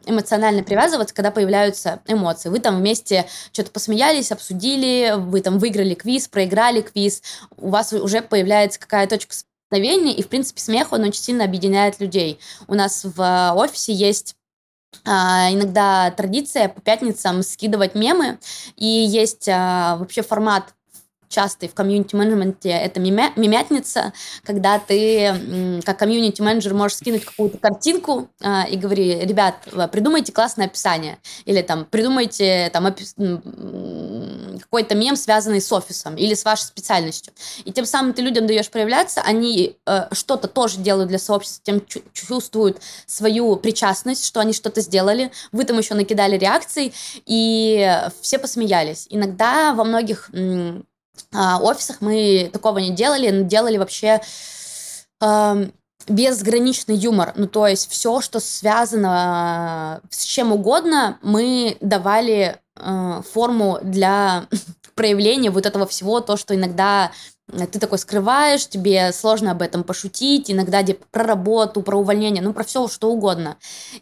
[0.06, 2.48] эмоционально привязываться, когда появляются эмоции.
[2.48, 7.22] Вы там вместе что-то посмеялись, обсудили, вы там выиграли квиз, проиграли квиз,
[7.56, 12.00] у вас уже появляется какая-то точка соприкосновения, и, в принципе, смех, он очень сильно объединяет
[12.00, 12.40] людей.
[12.66, 14.34] У нас в офисе есть
[15.04, 18.38] а, иногда традиция по пятницам скидывать мемы,
[18.76, 20.74] и есть а, вообще формат
[21.30, 24.12] частый в комьюнити-менеджменте это мимятница,
[24.44, 29.54] когда ты как комьюнити-менеджер можешь скинуть какую-то картинку э, и говори, ребят,
[29.92, 31.18] придумайте классное описание.
[31.44, 32.92] Или там придумайте там,
[34.60, 37.32] какой-то мем, связанный с офисом или с вашей специальностью.
[37.64, 41.82] И тем самым ты людям даешь проявляться, они э, что-то тоже делают для сообщества, тем
[42.12, 45.30] чувствуют свою причастность, что они что-то сделали.
[45.52, 46.92] Вы там еще накидали реакций,
[47.24, 49.06] и все посмеялись.
[49.10, 50.80] Иногда во многих а,
[51.32, 54.20] офисах мы такого не делали, делали вообще
[55.22, 55.66] э,
[56.08, 57.32] безграничный юмор.
[57.36, 64.46] Ну, то есть все, что связано с чем угодно, мы давали э, форму для
[64.94, 67.12] проявления вот этого всего, то, что иногда
[67.72, 72.64] ты такой скрываешь, тебе сложно об этом пошутить, иногда про работу, про увольнение, ну, про
[72.64, 73.56] все, что угодно.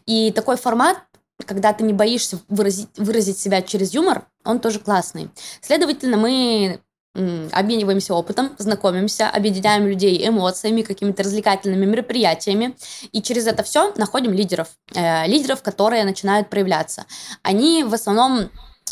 [0.05, 0.97] И такой формат,
[1.45, 5.29] когда ты не боишься выразить, выразить себя через юмор, он тоже классный.
[5.61, 6.81] Следовательно, мы
[7.15, 12.75] обмениваемся опытом, знакомимся, объединяем людей эмоциями, какими-то развлекательными мероприятиями,
[13.11, 17.05] и через это все находим лидеров, э, лидеров, которые начинают проявляться.
[17.41, 18.49] Они в основном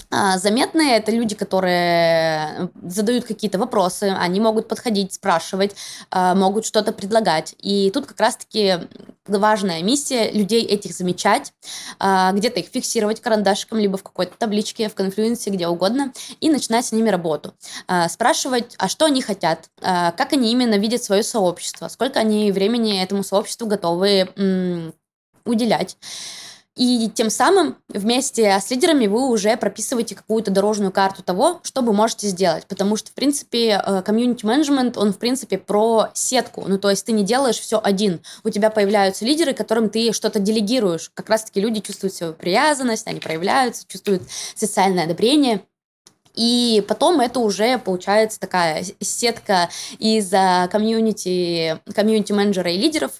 [0.09, 5.75] заметные это люди, которые задают какие-то вопросы, они могут подходить, спрашивать,
[6.11, 7.55] а, могут что-то предлагать.
[7.59, 8.75] И тут как раз-таки
[9.27, 11.53] важная миссия людей этих замечать,
[11.99, 16.85] а, где-то их фиксировать карандашиком, либо в какой-то табличке, в конфлюенсе, где угодно, и начинать
[16.85, 17.53] с ними работу.
[18.09, 23.23] Спрашивать, а что они хотят, как они именно видят свое сообщество, сколько они времени этому
[23.23, 24.93] сообществу готовы
[25.45, 25.97] уделять.
[26.77, 31.91] И тем самым вместе с лидерами вы уже прописываете какую-то дорожную карту того, что вы
[31.91, 32.67] можете сделать.
[32.67, 36.65] Потому что, в принципе, комьюнити-менеджмент, он, в принципе, про сетку.
[36.67, 38.21] Ну, то есть ты не делаешь все один.
[38.43, 41.09] У тебя появляются лидеры, которым ты что-то делегируешь.
[41.15, 44.21] Как раз-таки люди чувствуют свою привязанность, они проявляются, чувствуют
[44.55, 45.61] социальное одобрение.
[46.35, 50.29] И потом это уже получается такая сетка из
[50.69, 53.11] комьюнити, комьюнити-менеджера и лидеров,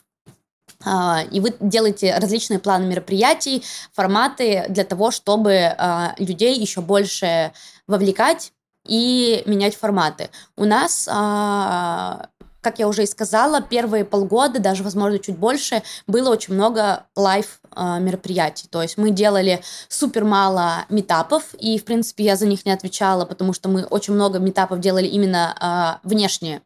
[0.86, 3.64] и вы делаете различные планы мероприятий,
[3.94, 7.52] форматы для того, чтобы а, людей еще больше
[7.88, 8.54] вовлекать
[8.88, 10.30] и менять форматы.
[10.56, 12.28] У нас а,
[12.68, 17.62] как я уже и сказала, первые полгода, даже, возможно, чуть больше, было очень много life
[17.74, 18.68] мероприятий.
[18.70, 23.24] То есть мы делали супер мало метапов, и, в принципе, я за них не отвечала,
[23.24, 26.62] потому что мы очень много метапов делали именно э, внешние.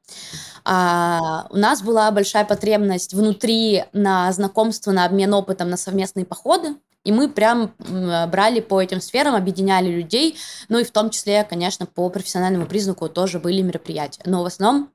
[0.65, 6.75] А, у нас была большая потребность внутри на знакомство, на обмен опытом, на совместные походы.
[7.03, 10.37] И мы прям брали по этим сферам, объединяли людей,
[10.69, 14.21] ну и в том числе, конечно, по профессиональному признаку тоже были мероприятия.
[14.25, 14.89] Но в основном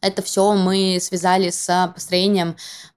[0.00, 2.56] это все мы связали с построением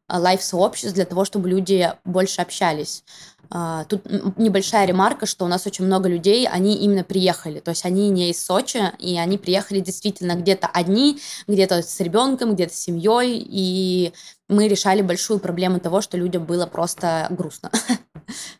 [0.09, 3.03] лайв-сообществ для того, чтобы люди больше общались.
[3.51, 4.03] А, тут
[4.37, 8.29] небольшая ремарка, что у нас очень много людей, они именно приехали, то есть они не
[8.29, 14.13] из Сочи, и они приехали действительно где-то одни, где-то с ребенком, где-то с семьей, и
[14.47, 17.71] мы решали большую проблему того, что людям было просто грустно.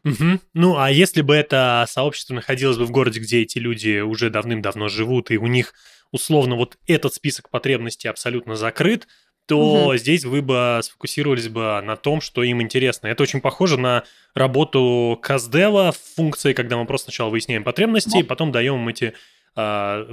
[0.04, 0.40] Угу.
[0.56, 4.88] Ну, а если бы это сообщество находилось бы в городе, где эти люди уже давным-давно
[4.88, 5.74] живут, и у них
[6.12, 9.08] условно вот этот список потребностей абсолютно закрыт,
[9.50, 9.98] то угу.
[9.98, 13.08] здесь вы бы сфокусировались бы на том, что им интересно.
[13.08, 14.04] Это очень похоже на
[14.36, 19.16] работу каздева в функции, когда мы просто сначала выясняем потребности, и потом даем им эти
[19.56, 20.08] а,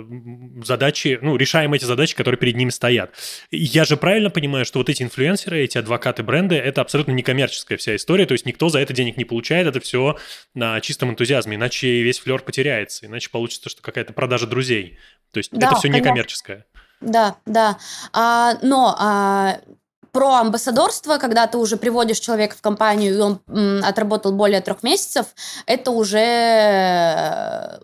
[0.65, 3.13] задачи, ну, решаем эти задачи, которые перед ними стоят.
[3.51, 7.95] Я же правильно понимаю, что вот эти инфлюенсеры, эти адвокаты бренда, это абсолютно некоммерческая вся
[7.95, 10.17] история, то есть никто за это денег не получает, это все
[10.55, 14.99] на чистом энтузиазме, иначе весь флер потеряется, иначе получится, что какая-то продажа друзей.
[15.33, 16.67] То есть да, это все некоммерческое.
[17.01, 17.79] Да, да.
[18.13, 19.61] А, но а,
[20.17, 24.83] про амбассадорство, когда ты уже приводишь человека в компанию, и он м, отработал более трех
[24.83, 25.27] месяцев,
[25.67, 27.79] это уже э,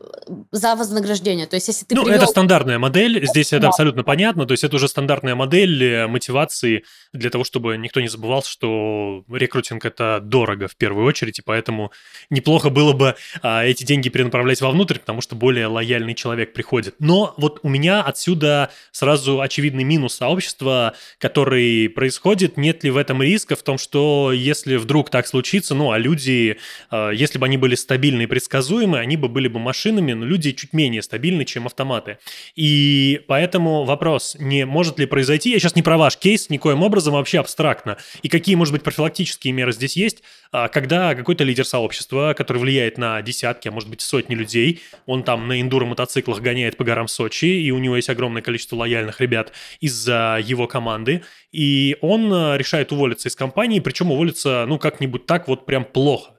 [0.50, 1.46] за вознаграждение.
[1.46, 2.16] То есть, если ты Ну, привел...
[2.16, 6.84] это стандартная модель, здесь это абсолютно понятно, то есть это уже стандартная модель э, мотивации
[7.12, 11.92] для того, чтобы никто не забывал, что рекрутинг это дорого в первую очередь, и поэтому
[12.30, 16.94] неплохо было бы а, эти деньги перенаправлять вовнутрь, потому что более лояльный человек приходит.
[16.98, 22.21] Но вот у меня отсюда сразу очевидный минус сообщества, который происходит.
[22.56, 26.58] Нет ли в этом риска в том, что если вдруг так случится, ну, а люди,
[26.90, 30.52] а, если бы они были стабильны и предсказуемы, они бы были бы машинами, но люди
[30.52, 32.18] чуть менее стабильны, чем автоматы.
[32.54, 37.14] И поэтому вопрос, не может ли произойти, я сейчас не про ваш кейс, никоим образом,
[37.14, 42.58] вообще абстрактно, и какие, может быть, профилактические меры здесь есть, когда какой-то лидер сообщества, который
[42.58, 47.08] влияет на десятки, а может быть сотни людей, он там на эндуро-мотоциклах гоняет по горам
[47.08, 52.56] Сочи, и у него есть огромное количество лояльных ребят из-за его команды, и он а,
[52.56, 56.31] решает уволиться из компании, причем уволиться, ну, как-нибудь так вот прям плохо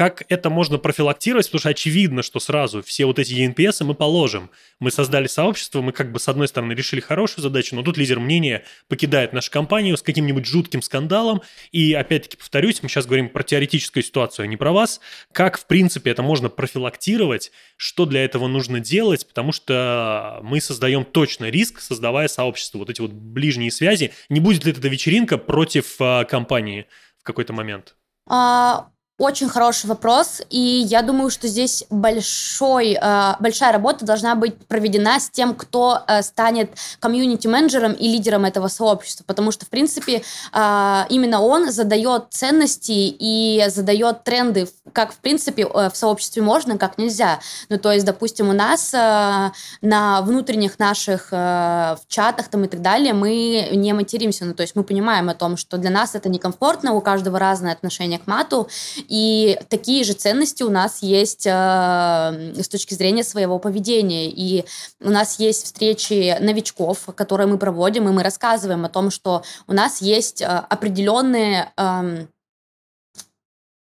[0.00, 4.48] как это можно профилактировать, потому что очевидно, что сразу все вот эти ENPS мы положим.
[4.78, 8.18] Мы создали сообщество, мы как бы с одной стороны решили хорошую задачу, но тут лидер
[8.18, 11.42] мнения покидает нашу компанию с каким-нибудь жутким скандалом.
[11.70, 15.02] И опять-таки повторюсь, мы сейчас говорим про теоретическую ситуацию, а не про вас.
[15.32, 21.04] Как, в принципе, это можно профилактировать, что для этого нужно делать, потому что мы создаем
[21.04, 24.14] точно риск, создавая сообщество, вот эти вот ближние связи.
[24.30, 26.86] Не будет ли это вечеринка против а, компании
[27.18, 27.96] в какой-то момент?
[28.26, 28.88] А,
[29.20, 35.20] очень хороший вопрос, и я думаю, что здесь большой, э, большая работа должна быть проведена
[35.20, 41.02] с тем, кто э, станет комьюнити-менеджером и лидером этого сообщества, потому что, в принципе, э,
[41.10, 47.40] именно он задает ценности и задает тренды, как, в принципе, в сообществе можно, как нельзя.
[47.68, 53.12] Ну, то есть, допустим, у нас на внутренних наших в чатах там и так далее
[53.12, 56.94] мы не материмся, ну, то есть мы понимаем о том, что для нас это некомфортно,
[56.94, 58.68] у каждого разное отношение к мату,
[59.10, 64.30] и такие же ценности у нас есть э, с точки зрения своего поведения.
[64.30, 64.64] И
[65.00, 69.72] у нас есть встречи новичков, которые мы проводим, и мы рассказываем о том, что у
[69.72, 71.72] нас есть э, определенные...
[71.76, 72.26] Э,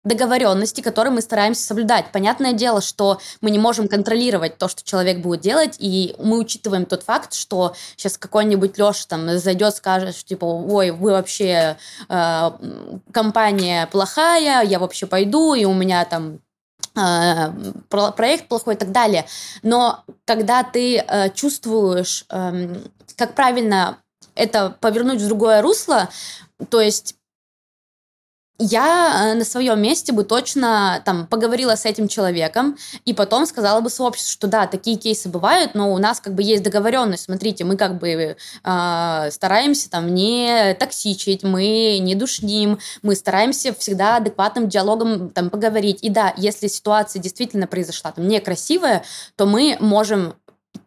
[0.09, 2.11] договоренности, которые мы стараемся соблюдать.
[2.13, 6.87] Понятное дело, что мы не можем контролировать то, что человек будет делать, и мы учитываем
[6.87, 11.77] тот факт, что сейчас какой-нибудь Леша там зайдет, скажет, что типа, ой, вы вообще
[12.09, 12.51] э,
[13.13, 16.41] компания плохая, я вообще пойду, и у меня там
[16.97, 17.53] э,
[17.89, 19.27] проект плохой и так далее.
[19.63, 22.77] Но когда ты э, чувствуешь, э,
[23.17, 23.99] как правильно
[24.35, 26.09] это повернуть в другое русло,
[26.71, 27.18] то есть
[28.59, 33.81] я э, на своем месте бы точно там поговорила с этим человеком и потом сказала
[33.81, 37.65] бы сообществу, что да, такие кейсы бывают, но у нас как бы есть договоренность, смотрите,
[37.65, 44.69] мы как бы э, стараемся там не токсичить, мы не душним, мы стараемся всегда адекватным
[44.69, 45.99] диалогом там поговорить.
[46.03, 49.05] И да, если ситуация действительно произошла там некрасивая,
[49.37, 50.35] то мы можем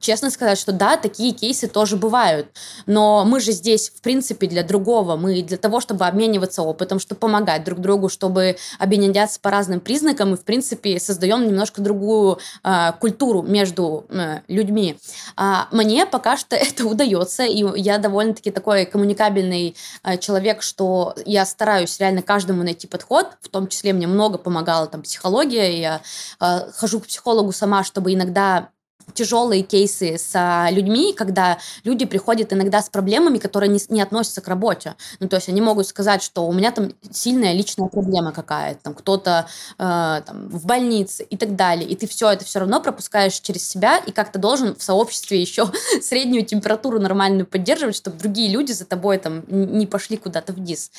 [0.02, 2.48] честно сказать, что да, такие кейсы тоже бывают.
[2.86, 5.16] Но мы же здесь, в принципе, для другого.
[5.16, 10.34] Мы для того, чтобы обмениваться опытом, чтобы помогать друг другу, чтобы объединяться по разным признакам
[10.34, 14.98] и, в принципе, создаем немножко другую э, культуру между э, людьми.
[15.38, 21.46] А мне пока что это удается, и я довольно-таки такой коммуникабельный э, человек, что я
[21.46, 26.02] стараюсь реально каждому найти подход, в том числе мне много помогала там психология, я
[26.40, 28.70] э, хожу к психологу сама, чтобы иногда
[29.14, 34.42] тяжелые кейсы с а, людьми, когда люди приходят иногда с проблемами, которые не, не относятся
[34.42, 34.96] к работе.
[35.20, 38.94] Ну, то есть они могут сказать, что у меня там сильная личная проблема какая-то, там
[38.94, 41.88] кто-то э, там, в больнице и так далее.
[41.88, 45.72] И ты все это все равно пропускаешь через себя и как-то должен в сообществе еще
[46.02, 50.92] среднюю температуру нормальную поддерживать, чтобы другие люди за тобой там не пошли куда-то вниз.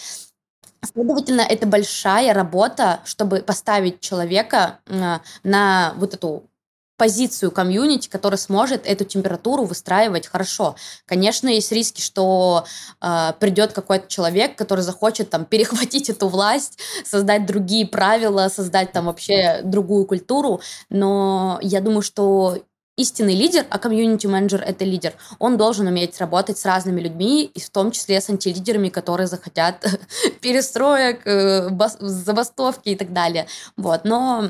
[0.84, 4.80] Следовательно, это большая работа, чтобы поставить человека
[5.44, 6.44] на вот эту
[7.02, 10.76] позицию комьюнити, которая сможет эту температуру выстраивать хорошо.
[11.04, 12.64] Конечно, есть риски, что
[13.00, 19.06] э, придет какой-то человек, который захочет там перехватить эту власть, создать другие правила, создать там
[19.06, 20.60] вообще другую культуру,
[20.90, 22.58] но я думаю, что
[22.96, 27.70] истинный лидер, а комьюнити-менеджер— это лидер, он должен уметь работать с разными людьми, и в
[27.70, 29.84] том числе с антилидерами, которые захотят
[30.40, 31.68] перестроек, э,
[32.00, 33.46] забастовки и так далее.
[33.76, 34.04] Вот.
[34.04, 34.44] Но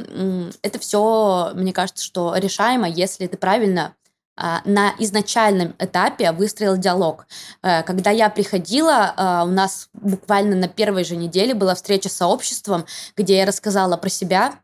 [0.62, 3.94] это все, мне кажется, что решаемо, если ты правильно
[4.34, 7.26] а, на изначальном этапе выстроил диалог.
[7.62, 12.14] Э, когда я приходила, а, у нас буквально на первой же неделе была встреча с
[12.14, 14.54] сообществом, где я рассказала про себя,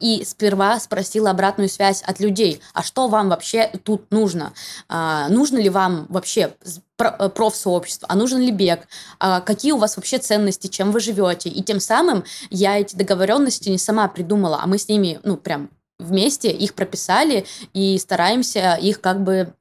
[0.00, 4.52] и сперва спросила обратную связь от людей, а что вам вообще тут нужно?
[4.88, 6.54] А, нужно ли вам вообще
[6.98, 8.86] э, профсообщество, а нужен ли бег,
[9.18, 11.48] а какие у вас вообще ценности, чем вы живете.
[11.48, 15.70] И тем самым я эти договоренности не сама придумала, а мы с ними, ну, прям
[15.98, 19.52] вместе их прописали и стараемся их как бы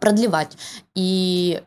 [0.00, 0.56] продлевать.
[0.94, 1.62] И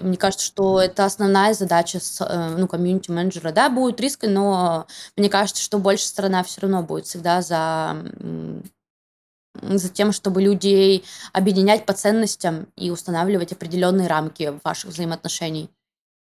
[0.00, 3.52] мне кажется, что это основная задача э, ну, комьюнити-менеджера.
[3.52, 7.96] Да, будет риски, но мне кажется, что больше сторона все равно будет всегда за,
[9.62, 15.70] за тем, чтобы людей объединять по ценностям и устанавливать определенные рамки ваших взаимоотношений.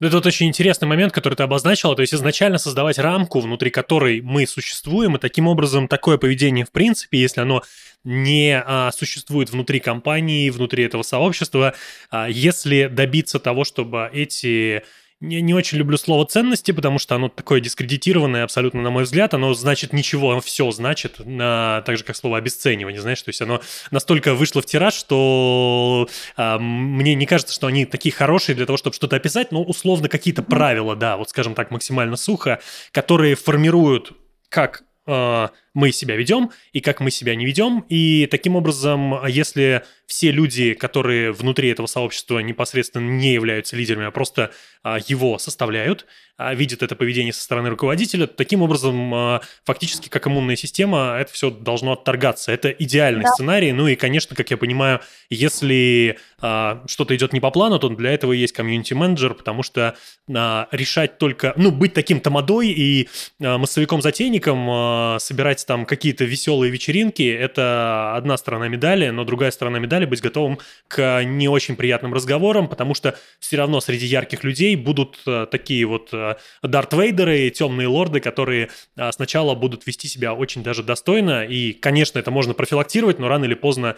[0.03, 4.21] Это вот очень интересный момент, который ты обозначила, то есть изначально создавать рамку, внутри которой
[4.21, 7.63] мы существуем, и таким образом такое поведение, в принципе, если оно
[8.03, 11.75] не а, существует внутри компании, внутри этого сообщества,
[12.11, 14.83] а, если добиться того, чтобы эти
[15.23, 19.33] не, не очень люблю слово ценности, потому что оно такое дискредитированное абсолютно, на мой взгляд.
[19.35, 23.23] Оно значит ничего, оно все значит, на, так же, как слово обесценивание, знаешь.
[23.23, 23.63] То есть оно
[23.93, 28.77] настолько вышло в тираж, что а, мне не кажется, что они такие хорошие для того,
[28.77, 32.61] чтобы что-то описать, но условно какие-то правила, да, вот скажем так, максимально сухо,
[32.91, 34.13] которые формируют
[34.49, 37.85] как а, мы себя ведем и как мы себя не ведем.
[37.89, 44.11] И таким образом, если все люди, которые внутри этого сообщества непосредственно не являются лидерами, а
[44.11, 44.51] просто
[44.83, 46.05] а, его составляют,
[46.37, 51.33] а, видят это поведение со стороны руководителя, таким образом а, фактически как иммунная система это
[51.33, 52.53] все должно отторгаться.
[52.53, 53.33] Это идеальный да.
[53.33, 53.73] сценарий.
[53.73, 55.01] Ну и, конечно, как я понимаю,
[55.31, 59.97] если что-то идет не по плану, то для этого есть комьюнити-менеджер, потому что
[60.27, 63.09] решать только, ну, быть таким тамадой и
[63.39, 65.19] массовиком-затейником, а,
[65.63, 70.59] собирать там какие-то веселые вечеринки, это одна сторона медали, но другая сторона медали быть готовым
[70.89, 75.87] к не очень приятным разговорам, потому что все равно среди ярких людей будут а, такие
[75.87, 81.45] вот а, Дарт Вейдеры, темные лорды, которые а, сначала будут вести себя очень даже достойно,
[81.45, 83.97] и, конечно, это можно профилактировать, но рано или поздно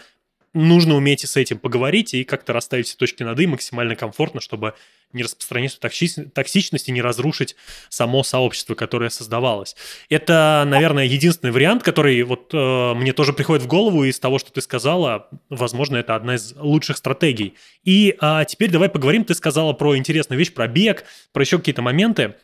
[0.55, 4.73] нужно уметь с этим поговорить и как-то расставить все точки над «и» максимально комфортно, чтобы
[5.13, 7.55] не распространить токсичность и не разрушить
[7.89, 9.75] само сообщество, которое создавалось.
[10.09, 14.51] Это, наверное, единственный вариант, который вот э, мне тоже приходит в голову из того, что
[14.51, 15.29] ты сказала.
[15.49, 17.55] Возможно, это одна из лучших стратегий.
[17.83, 19.23] И э, теперь давай поговорим.
[19.23, 22.35] Ты сказала про интересную вещь, про бег, про еще какие-то моменты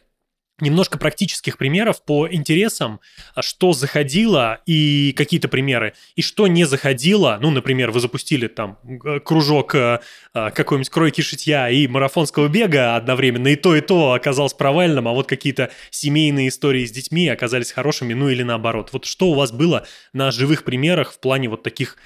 [0.62, 3.00] немножко практических примеров по интересам,
[3.36, 7.38] а, что заходило и какие-то примеры, и что не заходило.
[7.42, 8.78] Ну, например, вы запустили там
[9.26, 10.00] кружок э,
[10.34, 15.12] а, какой-нибудь кройки шитья и марафонского бега одновременно, и то, и то оказалось провальным, а
[15.12, 18.90] вот какие-то семейные истории с детьми оказались хорошими, ну или наоборот.
[18.94, 21.98] Вот что у вас было на живых примерах в плане вот таких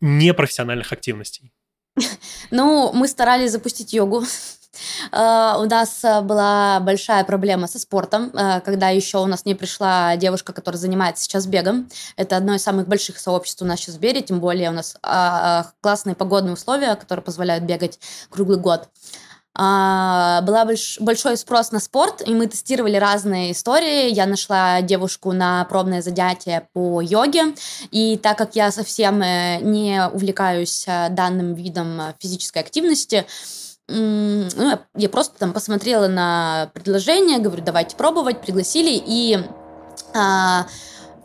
[0.00, 1.52] непрофессиональных активностей?
[2.50, 4.24] Ну, мы старались запустить йогу.
[5.12, 9.54] Э, у нас э, была большая проблема со спортом, э, когда еще у нас не
[9.54, 11.88] пришла девушка, которая занимается сейчас бегом.
[12.16, 14.96] Это одно из самых больших сообществ у нас сейчас в Бере, тем более у нас
[15.02, 17.98] а, классные погодные условия, которые позволяют бегать
[18.30, 18.88] круглый год.
[19.56, 24.12] А, была больш, большой спрос на спорт, и мы тестировали разные истории.
[24.12, 27.54] Я нашла девушку на пробное занятие по йоге,
[27.90, 33.26] и так как я совсем не увлекаюсь данным видом физической активности,
[33.88, 39.38] ну, я просто там посмотрела на предложение, говорю, давайте пробовать, пригласили, и
[40.14, 40.66] а,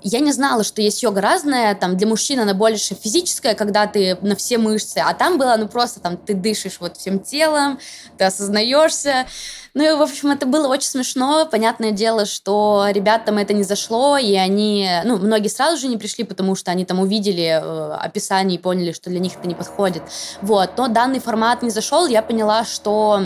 [0.01, 4.17] я не знала, что есть йога разная, там для мужчин она больше физическая, когда ты
[4.21, 7.79] на все мышцы, а там было, ну просто там ты дышишь вот всем телом,
[8.17, 9.25] ты осознаешься.
[9.73, 11.47] Ну и, в общем, это было очень смешно.
[11.49, 16.23] Понятное дело, что ребятам это не зашло, и они, ну, многие сразу же не пришли,
[16.23, 20.01] потому что они там увидели э, описание и поняли, что для них это не подходит.
[20.41, 23.23] Вот, но данный формат не зашел, я поняла, что...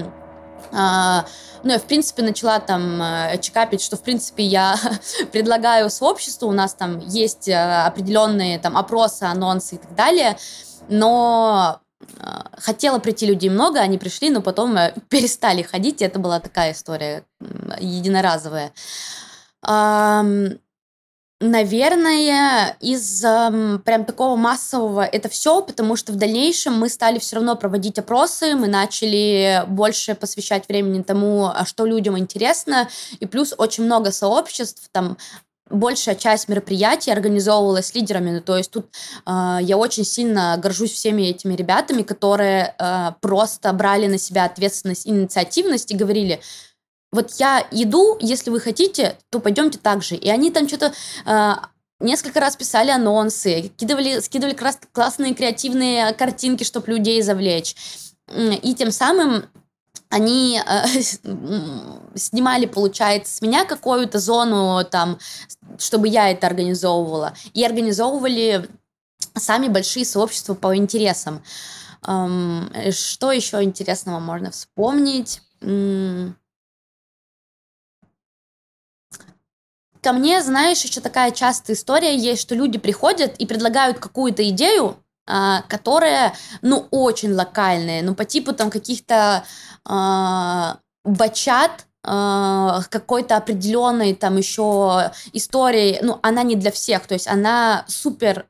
[0.74, 1.24] Э,
[1.64, 4.76] ну, я, в принципе, начала там э, чекапить, что, в принципе, я
[5.32, 10.38] предлагаю сообществу, у нас там есть э, определенные там опросы, анонсы и так далее,
[10.90, 12.26] но э,
[12.58, 14.78] хотела прийти людей много, они пришли, но потом
[15.10, 17.24] перестали ходить, и это была такая история
[17.80, 18.74] единоразовая.
[21.46, 27.58] Наверное, из прям такого массового это все, потому что в дальнейшем мы стали все равно
[27.58, 32.88] проводить опросы, мы начали больше посвящать времени тому, а что людям интересно,
[33.20, 35.18] и плюс очень много сообществ, там
[35.70, 38.32] большая часть мероприятий организовывалась лидерами.
[38.32, 38.86] Ну, то есть тут
[39.26, 45.08] э, я очень сильно горжусь всеми этими ребятами, которые э, просто брали на себя ответственность,
[45.08, 46.40] инициативность и говорили,
[47.14, 50.16] вот я иду, если вы хотите, то пойдемте так же.
[50.16, 50.94] И они там что-то
[51.26, 51.52] э,
[52.00, 57.76] несколько раз писали анонсы, кидывали, скидывали крас- классные креативные картинки, чтобы людей завлечь.
[58.36, 59.46] И тем самым
[60.10, 60.86] они э,
[62.16, 65.20] снимали, получается, с меня какую-то зону там,
[65.78, 68.68] чтобы я это организовывала, и организовывали
[69.36, 71.44] сами большие сообщества по интересам.
[72.08, 75.42] Эм, что еще интересного можно вспомнить?
[80.04, 84.98] Ко мне, знаешь, еще такая частая история есть, что люди приходят и предлагают какую-то идею,
[85.26, 89.46] а, которая, ну, очень локальная, ну, по типу там каких-то
[89.86, 97.30] а, бачат, а, какой-то определенной там еще истории, ну, она не для всех, то есть
[97.30, 98.46] она супер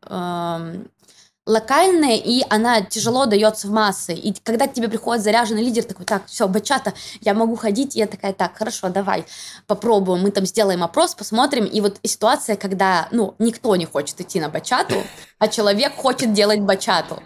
[1.45, 4.13] локальная, и она тяжело дается в массы.
[4.13, 7.99] И когда к тебе приходит заряженный лидер, такой, так, все, бачата, я могу ходить, и
[7.99, 9.25] я такая, так, хорошо, давай,
[9.67, 11.65] попробуем, мы там сделаем опрос, посмотрим.
[11.65, 14.95] И вот ситуация, когда, ну, никто не хочет идти на бачату,
[15.37, 17.21] а человек хочет делать бачату.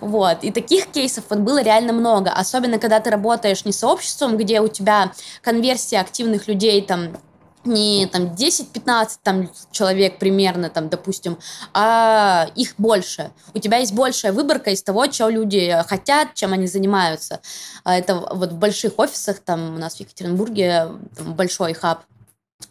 [0.00, 0.38] Вот.
[0.42, 2.32] И таких кейсов вот было реально много.
[2.32, 5.12] Особенно, когда ты работаешь не сообществом, где у тебя
[5.42, 7.16] конверсия активных людей там
[7.64, 11.38] не там 10-15 там человек примерно там допустим
[11.74, 13.30] а их больше.
[13.54, 17.40] У тебя есть большая выборка из того что люди хотят чем они занимаются.
[17.84, 22.04] А это вот в больших офисах там у нас в Екатеринбурге там, большой хаб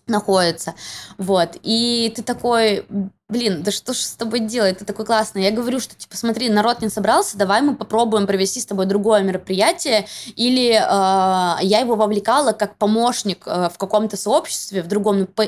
[0.07, 0.75] находится.
[1.17, 1.57] Вот.
[1.63, 2.85] И ты такой,
[3.27, 4.79] блин, да что ж с тобой делать?
[4.79, 5.43] Ты такой классный.
[5.43, 9.21] Я говорю, что, типа, смотри, народ не собрался, давай мы попробуем провести с тобой другое
[9.21, 10.07] мероприятие.
[10.35, 15.27] Или э, я его вовлекала как помощник э, в каком-то сообществе, в другом.
[15.27, 15.45] По,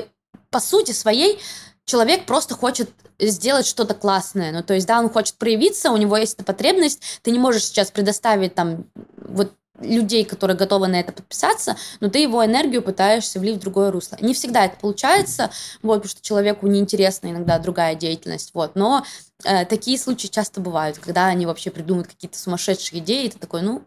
[0.50, 1.40] по сути своей
[1.84, 4.52] человек просто хочет сделать что-то классное.
[4.52, 7.64] Ну, то есть, да, он хочет проявиться, у него есть эта потребность, ты не можешь
[7.64, 8.84] сейчас предоставить там
[9.16, 9.52] вот
[9.82, 14.16] людей, которые готовы на это подписаться, но ты его энергию пытаешься влить в другое русло.
[14.20, 15.50] Не всегда это получается,
[15.82, 19.04] вот, потому что человеку неинтересна иногда другая деятельность, вот, но
[19.44, 23.62] э, такие случаи часто бывают, когда они вообще придумывают какие-то сумасшедшие идеи, и ты такой,
[23.62, 23.82] ну,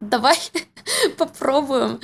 [0.00, 0.36] давай
[1.18, 2.00] попробуем.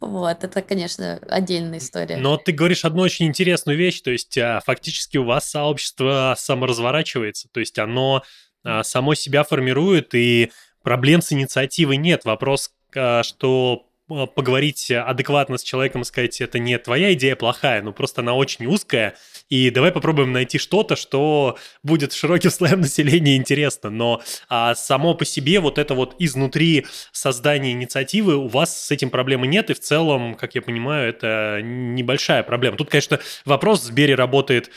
[0.00, 2.16] Вот, это, конечно, отдельная история.
[2.16, 7.48] Но ты говоришь одну очень интересную вещь, то есть а, фактически у вас сообщество саморазворачивается,
[7.52, 8.22] то есть оно
[8.64, 10.52] а, само себя формирует, и
[10.82, 12.24] проблем с инициативой нет.
[12.24, 17.82] Вопрос, а, что а, поговорить адекватно с человеком и сказать, это не твоя идея плохая,
[17.82, 19.14] но просто она очень узкая,
[19.48, 23.90] и давай попробуем найти что-то, что будет широким слоем населения интересно.
[23.90, 29.10] Но а, само по себе вот это вот изнутри создания инициативы у вас с этим
[29.10, 32.76] проблемы нет, и в целом, как я понимаю, это небольшая проблема.
[32.76, 34.70] Тут, конечно, вопрос, в Сбере работает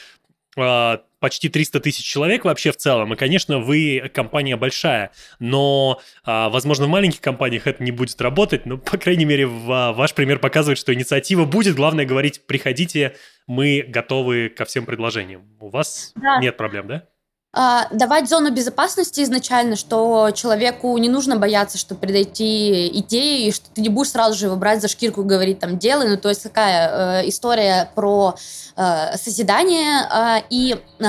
[0.56, 6.86] почти 300 тысяч человек вообще в целом, и, конечно, вы компания большая, но, а, возможно,
[6.86, 10.94] в маленьких компаниях это не будет работать, но, по крайней мере, ваш пример показывает, что
[10.94, 13.16] инициатива будет, главное говорить, приходите,
[13.48, 15.48] мы готовы ко всем предложениям.
[15.60, 16.40] У вас да.
[16.40, 17.08] нет проблем, да?
[17.56, 23.70] А, давать зону безопасности изначально, что человеку не нужно бояться, что предойти идеи, и что
[23.72, 26.10] ты не будешь сразу же его брать за шкирку и говорить там делай.
[26.10, 28.36] Ну, то есть такая э, история про
[28.76, 31.04] э, созидание э, и э,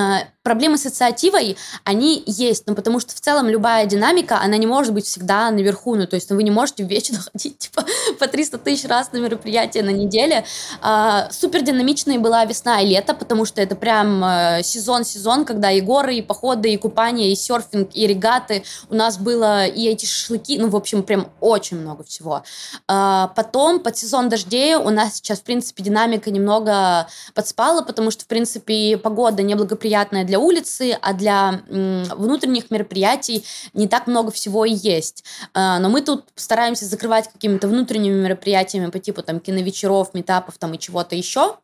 [0.45, 4.93] проблемы с инициативой, они есть, ну, потому что в целом любая динамика, она не может
[4.93, 7.85] быть всегда наверху, ну, то есть ну, вы не можете вечно ходить, типа,
[8.19, 10.45] по 300 тысяч раз на мероприятие на неделе.
[10.83, 14.23] А, супер динамичной была весна и лето, потому что это прям
[14.63, 18.65] сезон-сезон, э, когда и горы, и походы, и купания, и серфинг, и регаты.
[18.91, 22.45] У нас было и эти шашлыки, ну, в общем, прям очень много всего.
[22.87, 28.25] А, потом, под сезон дождей у нас сейчас, в принципе, динамика немного подспала, потому что,
[28.25, 34.65] в принципе, погода неблагоприятная для для улицы, а для внутренних мероприятий не так много всего
[34.65, 35.25] и есть.
[35.53, 40.75] А, но мы тут стараемся закрывать какими-то внутренними мероприятиями по типу там киновечеров, метапов там
[40.75, 41.59] и чего-то еще.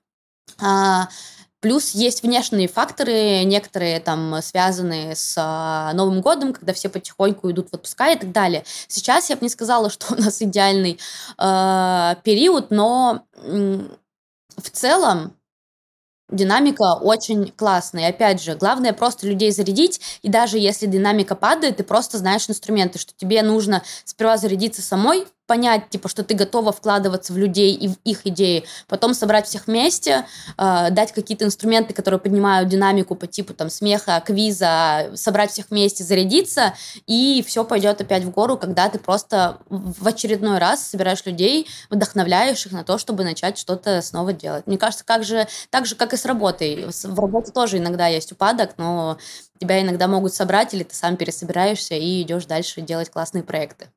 [0.60, 1.08] А,
[1.58, 7.70] плюс есть внешние факторы, некоторые там связанные с а, Новым годом, когда все потихоньку идут
[7.70, 8.62] в отпуска и так далее.
[8.86, 11.00] Сейчас я бы не сказала, что у нас идеальный
[11.38, 13.80] э, период, но э,
[14.56, 15.34] в целом
[16.30, 18.04] динамика очень классная.
[18.08, 22.48] И опять же, главное просто людей зарядить, и даже если динамика падает, ты просто знаешь
[22.48, 27.74] инструменты, что тебе нужно сперва зарядиться самой, понять, типа, что ты готова вкладываться в людей
[27.74, 30.24] и в их идеи, потом собрать всех вместе,
[30.56, 36.04] э, дать какие-то инструменты, которые поднимают динамику по типу там смеха, квиза, собрать всех вместе,
[36.04, 36.74] зарядиться,
[37.08, 42.64] и все пойдет опять в гору, когда ты просто в очередной раз собираешь людей, вдохновляешь
[42.64, 44.68] их на то, чтобы начать что-то снова делать.
[44.68, 46.86] Мне кажется, как же, так же, как и с работой.
[46.86, 49.18] В работе тоже иногда есть упадок, но
[49.58, 53.88] тебя иногда могут собрать, или ты сам пересобираешься и идешь дальше делать классные проекты.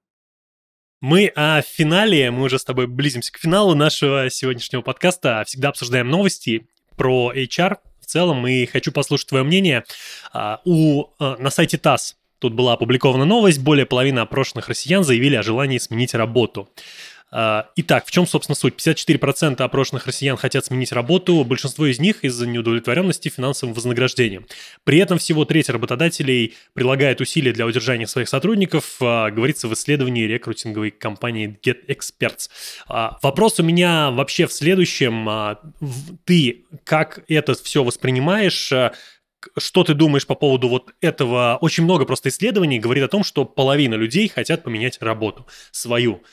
[1.04, 6.08] Мы о финале, мы уже с тобой близимся к финалу нашего сегодняшнего подкаста, всегда обсуждаем
[6.08, 9.84] новости про HR в целом, и хочу послушать твое мнение.
[10.32, 15.36] А, у, а, на сайте ТАСС тут была опубликована новость, более половины опрошенных россиян заявили
[15.36, 16.70] о желании сменить работу.
[17.36, 18.76] А, итак, в чем, собственно, суть?
[18.76, 24.46] 54% опрошенных россиян хотят сменить работу, большинство из них из-за неудовлетворенности финансовым вознаграждением.
[24.84, 30.26] При этом всего треть работодателей прилагает усилия для удержания своих сотрудников, а, говорится в исследовании
[30.28, 32.50] рекрутинговой компании GetExperts.
[32.88, 35.58] А, вопрос у меня вообще в следующем.
[36.26, 38.72] Ты как это все воспринимаешь?
[39.58, 41.58] что ты думаешь по поводу вот этого?
[41.62, 46.24] Очень много просто исследований говорит о том, что половина людей хотят поменять работу свою.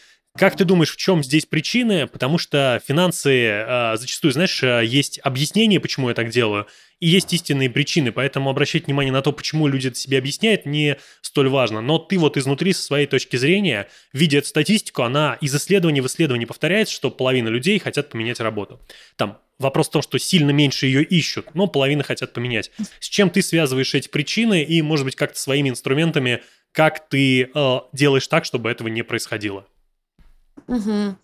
[0.41, 2.07] Как ты думаешь, в чем здесь причины?
[2.07, 6.67] Потому что финансы э, зачастую, знаешь, э, есть объяснение, почему я так делаю,
[6.99, 10.97] и есть истинные причины, поэтому обращать внимание на то, почему люди это себе объясняют, не
[11.21, 11.83] столь важно.
[11.83, 16.07] Но ты вот изнутри, со своей точки зрения, видя эту статистику, она из исследования в
[16.07, 18.81] исследовании повторяется, что половина людей хотят поменять работу.
[19.17, 22.71] Там вопрос в том, что сильно меньше ее ищут, но половина хотят поменять.
[22.99, 27.79] С чем ты связываешь эти причины и, может быть, как-то своими инструментами, как ты э,
[27.93, 29.67] делаешь так, чтобы этого не происходило?
[30.67, 31.19] Мгм.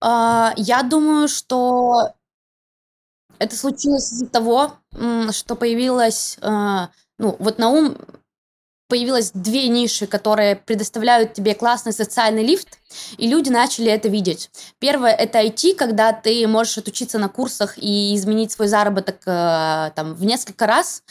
[0.00, 2.12] А, я думаю, что
[3.38, 4.74] это случилось из-за того,
[5.30, 7.96] что появилась, а, ну, вот на ум
[8.88, 12.78] появилось две ниши, которые предоставляют тебе классный социальный лифт,
[13.16, 14.50] и люди начали это видеть.
[14.78, 20.14] Первое это IT, когда ты можешь отучиться на курсах и изменить свой заработок э, там
[20.14, 21.02] в несколько раз.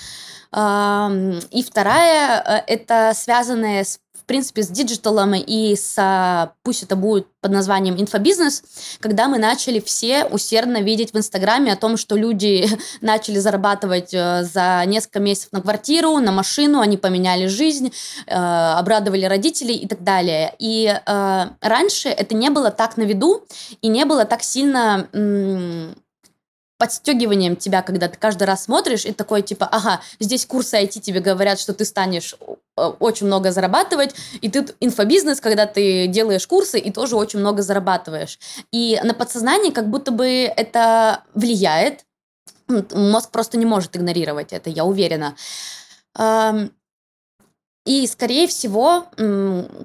[0.56, 7.28] И вторая э, это связанная с в принципе, с диджиталом и с, пусть это будет
[7.42, 8.64] под названием инфобизнес,
[9.02, 12.66] когда мы начали все усердно видеть в Инстаграме о том, что люди
[13.02, 17.92] начали зарабатывать э, за несколько месяцев на квартиру, на машину, они поменяли жизнь,
[18.26, 20.56] э, обрадовали родителей и так далее.
[20.58, 23.44] И э, раньше это не было так на виду
[23.82, 25.10] и не было так сильно
[26.84, 31.22] подстегиванием тебя, когда ты каждый раз смотришь и такой типа, ага, здесь курсы IT тебе
[31.22, 32.36] говорят, что ты станешь
[32.76, 37.62] э, очень много зарабатывать, и тут инфобизнес, когда ты делаешь курсы и тоже очень много
[37.62, 38.38] зарабатываешь.
[38.74, 42.02] И на подсознании как будто бы это влияет,
[42.68, 45.38] мозг просто не может игнорировать это, я уверена.
[47.86, 49.06] И, скорее всего,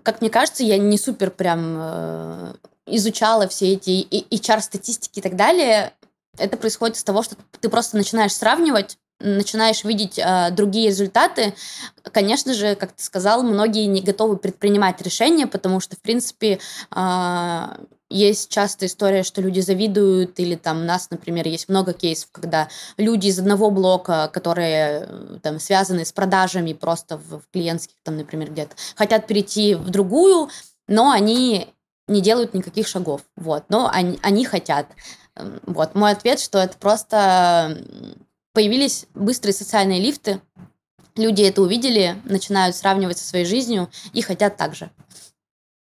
[0.03, 2.55] как мне кажется, я не супер прям э,
[2.87, 5.93] изучала все эти HR-статистики и так далее,
[6.39, 11.55] это происходит из того, что ты просто начинаешь сравнивать начинаешь видеть э, другие результаты,
[12.13, 16.61] конечно же, как ты сказал, многие не готовы предпринимать решения, потому что, в принципе,
[16.95, 17.67] э,
[18.11, 22.69] есть частая история, что люди завидуют, или там у нас, например, есть много кейсов, когда
[22.97, 25.09] люди из одного блока, которые
[25.43, 30.49] там связаны с продажами просто в, в клиентских, там, например, где-то, хотят перейти в другую,
[30.87, 31.69] но они
[32.07, 34.87] не делают никаких шагов, вот, но они, они хотят.
[35.67, 37.85] Вот, мой ответ, что это просто
[38.53, 40.41] появились быстрые социальные лифты,
[41.17, 44.91] люди это увидели, начинают сравнивать со своей жизнью и хотят так же.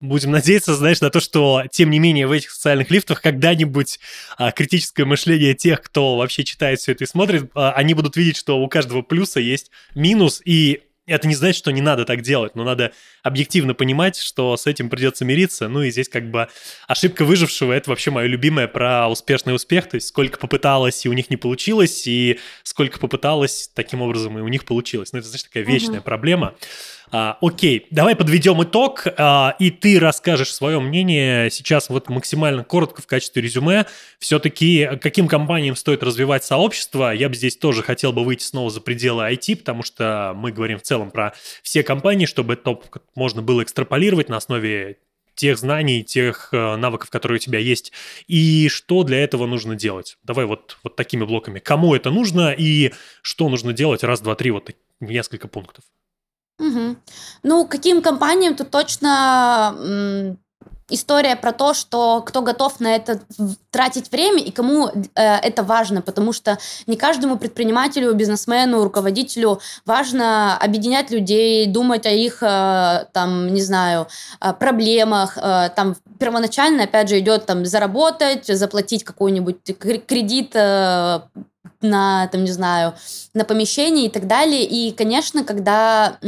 [0.01, 4.01] Будем надеяться, знаешь, на то, что, тем не менее, в этих социальных лифтах когда-нибудь
[4.37, 8.37] а, критическое мышление тех, кто вообще читает все это и смотрит, а, они будут видеть,
[8.37, 12.55] что у каждого плюса есть минус, и это не значит, что не надо так делать,
[12.55, 12.93] но надо
[13.23, 15.69] объективно понимать, что с этим придется мириться.
[15.69, 16.49] Ну и здесь как бы
[16.87, 21.13] ошибка выжившего— это вообще мое любимое про успешный успех, то есть сколько попыталась, и у
[21.13, 25.13] них не получилось, и сколько попыталась, таким образом и у них получилось.
[25.13, 26.05] Ну это, знаешь, такая вечная угу.
[26.05, 26.55] проблема.
[27.15, 33.03] А, окей, давай подведем итог, а, и ты расскажешь свое мнение сейчас вот максимально коротко
[33.03, 33.85] в качестве резюме.
[34.19, 37.13] Все-таки каким компаниям стоит развивать сообщество?
[37.13, 40.79] Я бы здесь тоже хотел бы выйти снова за пределы IT, потому что мы говорим
[40.79, 42.79] в целом про все компании, чтобы это
[43.15, 44.97] можно было экстраполировать на основе
[45.35, 47.93] тех знаний, тех э, навыков, которые у тебя есть,
[48.27, 50.17] и что для этого нужно делать.
[50.23, 51.59] Давай вот, вот такими блоками.
[51.59, 54.03] Кому это нужно и что нужно делать?
[54.03, 55.85] Раз, два, три, вот несколько пунктов.
[56.59, 56.97] Мгм.
[57.43, 60.37] Ну, каким компаниям тут точно
[60.93, 63.21] история про то, что кто готов на это
[63.71, 70.57] тратить время и кому э, это важно, потому что не каждому предпринимателю, бизнесмену, руководителю важно
[70.59, 74.07] объединять людей, думать о их, э, там, не знаю,
[74.59, 75.39] проблемах.
[75.39, 79.57] Э, там первоначально, опять же, идет там заработать, заплатить какой-нибудь
[80.07, 81.21] кредит э,
[81.81, 82.95] на, там, не знаю,
[83.35, 84.63] на помещение и так далее.
[84.63, 86.19] И, конечно, когда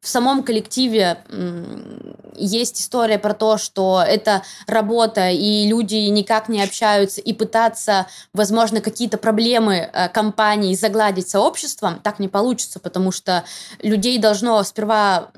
[0.00, 1.18] в самом коллективе
[2.34, 8.80] есть история про то, что это работа, и люди никак не общаются, и пытаться, возможно,
[8.80, 13.44] какие-то проблемы э, компании загладить сообществом, так не получится, потому что
[13.82, 15.30] людей должно сперва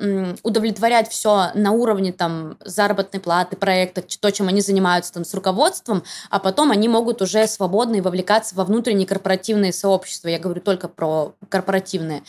[0.42, 6.04] удовлетворять все на уровне там заработной платы, проекта, то, чем они занимаются там с руководством,
[6.30, 10.28] а потом они могут уже свободно и вовлекаться во внутренние корпоративные сообщества.
[10.28, 12.22] Я говорю только про корпоративные.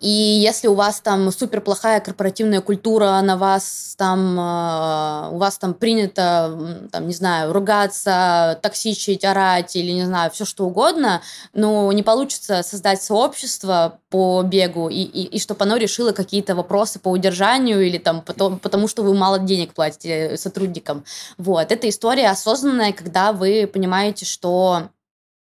[0.00, 5.58] И если у вас там супер плохая корпоративная культура, на вас там, э, у вас
[5.58, 11.22] там принято, там, не знаю, ругаться, токсичить, орать или, не знаю, все что угодно,
[11.54, 16.98] но не получится создать сообщество по бегу, и, и, и чтобы оно решило какие-то вопросы
[16.98, 21.04] по удержанию или там потому, потому что вы мало денег платите сотрудникам.
[21.38, 21.70] Вот.
[21.70, 24.88] Это история осознанная, когда вы понимаете, что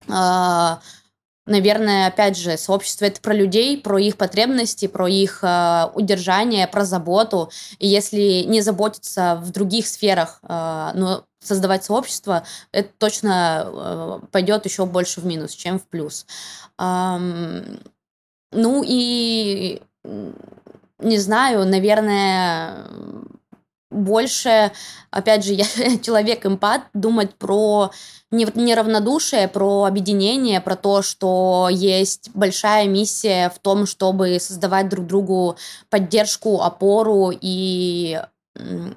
[0.07, 0.75] э,
[1.49, 6.85] наверное, опять же, сообщество это про людей, про их потребности, про их э, удержание, про
[6.85, 7.51] заботу.
[7.79, 14.65] И если не заботиться в других сферах, э, но создавать сообщество, это точно э, пойдет
[14.65, 16.25] еще больше в минус, чем в плюс.
[16.77, 17.79] Эм,
[18.51, 19.81] ну и
[20.99, 22.85] не знаю, наверное,
[23.91, 24.71] больше,
[25.11, 25.65] опять же, я
[26.01, 27.91] человек-эмпат, думать про
[28.31, 35.57] неравнодушие, про объединение, про то, что есть большая миссия в том, чтобы создавать друг другу
[35.89, 38.21] поддержку, опору и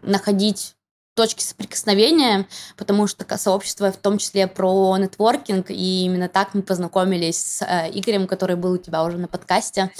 [0.03, 0.75] находить
[1.15, 7.39] точки соприкосновения, потому что сообщество в том числе про нетворкинг, и именно так мы познакомились
[7.39, 9.91] с э, Игорем, который был у тебя уже на подкасте.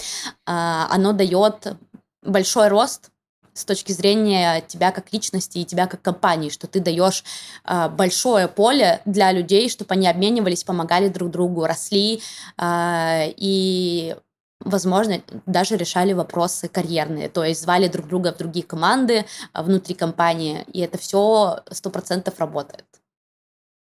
[0.47, 1.77] Э, оно дает
[2.23, 3.12] большой рост
[3.55, 7.25] с точки зрения тебя как личности и тебя как компании, что ты даешь
[7.65, 12.23] э, большое поле для людей, чтобы они обменивались, помогали друг другу, росли
[12.59, 14.17] э, и
[14.65, 19.25] возможно, даже решали вопросы карьерные, то есть звали друг друга в другие команды
[19.55, 22.85] внутри компании, и это все сто процентов работает.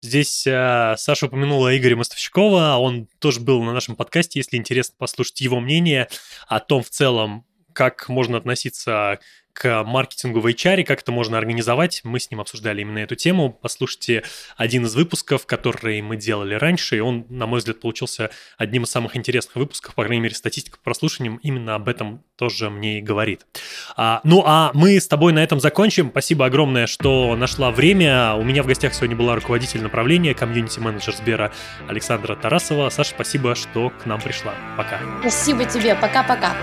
[0.02, 5.42] Здесь э, Саша упомянула Игоря Мостовщикова, он тоже был на нашем подкасте, если интересно послушать
[5.42, 6.08] его мнение
[6.48, 9.20] о том в целом, как можно относиться
[9.60, 12.02] к маркетингу в HR, как это можно организовать.
[12.04, 13.52] Мы с ним обсуждали именно эту тему.
[13.62, 14.24] Послушайте
[14.56, 18.90] один из выпусков, который мы делали раньше, и он, на мой взгляд, получился одним из
[18.90, 23.02] самых интересных выпусков, по крайней мере, статистика по прослушиваниям именно об этом тоже мне и
[23.02, 23.46] говорит.
[23.98, 26.10] А, ну, а мы с тобой на этом закончим.
[26.12, 28.36] Спасибо огромное, что нашла время.
[28.36, 31.52] У меня в гостях сегодня была руководитель направления, комьюнити-менеджер Сбера
[31.90, 32.90] Александра Тарасова.
[32.90, 34.54] Саша, спасибо, что к нам пришла.
[34.78, 35.02] Пока.
[35.20, 35.96] Спасибо тебе.
[35.96, 36.56] Пока-пока.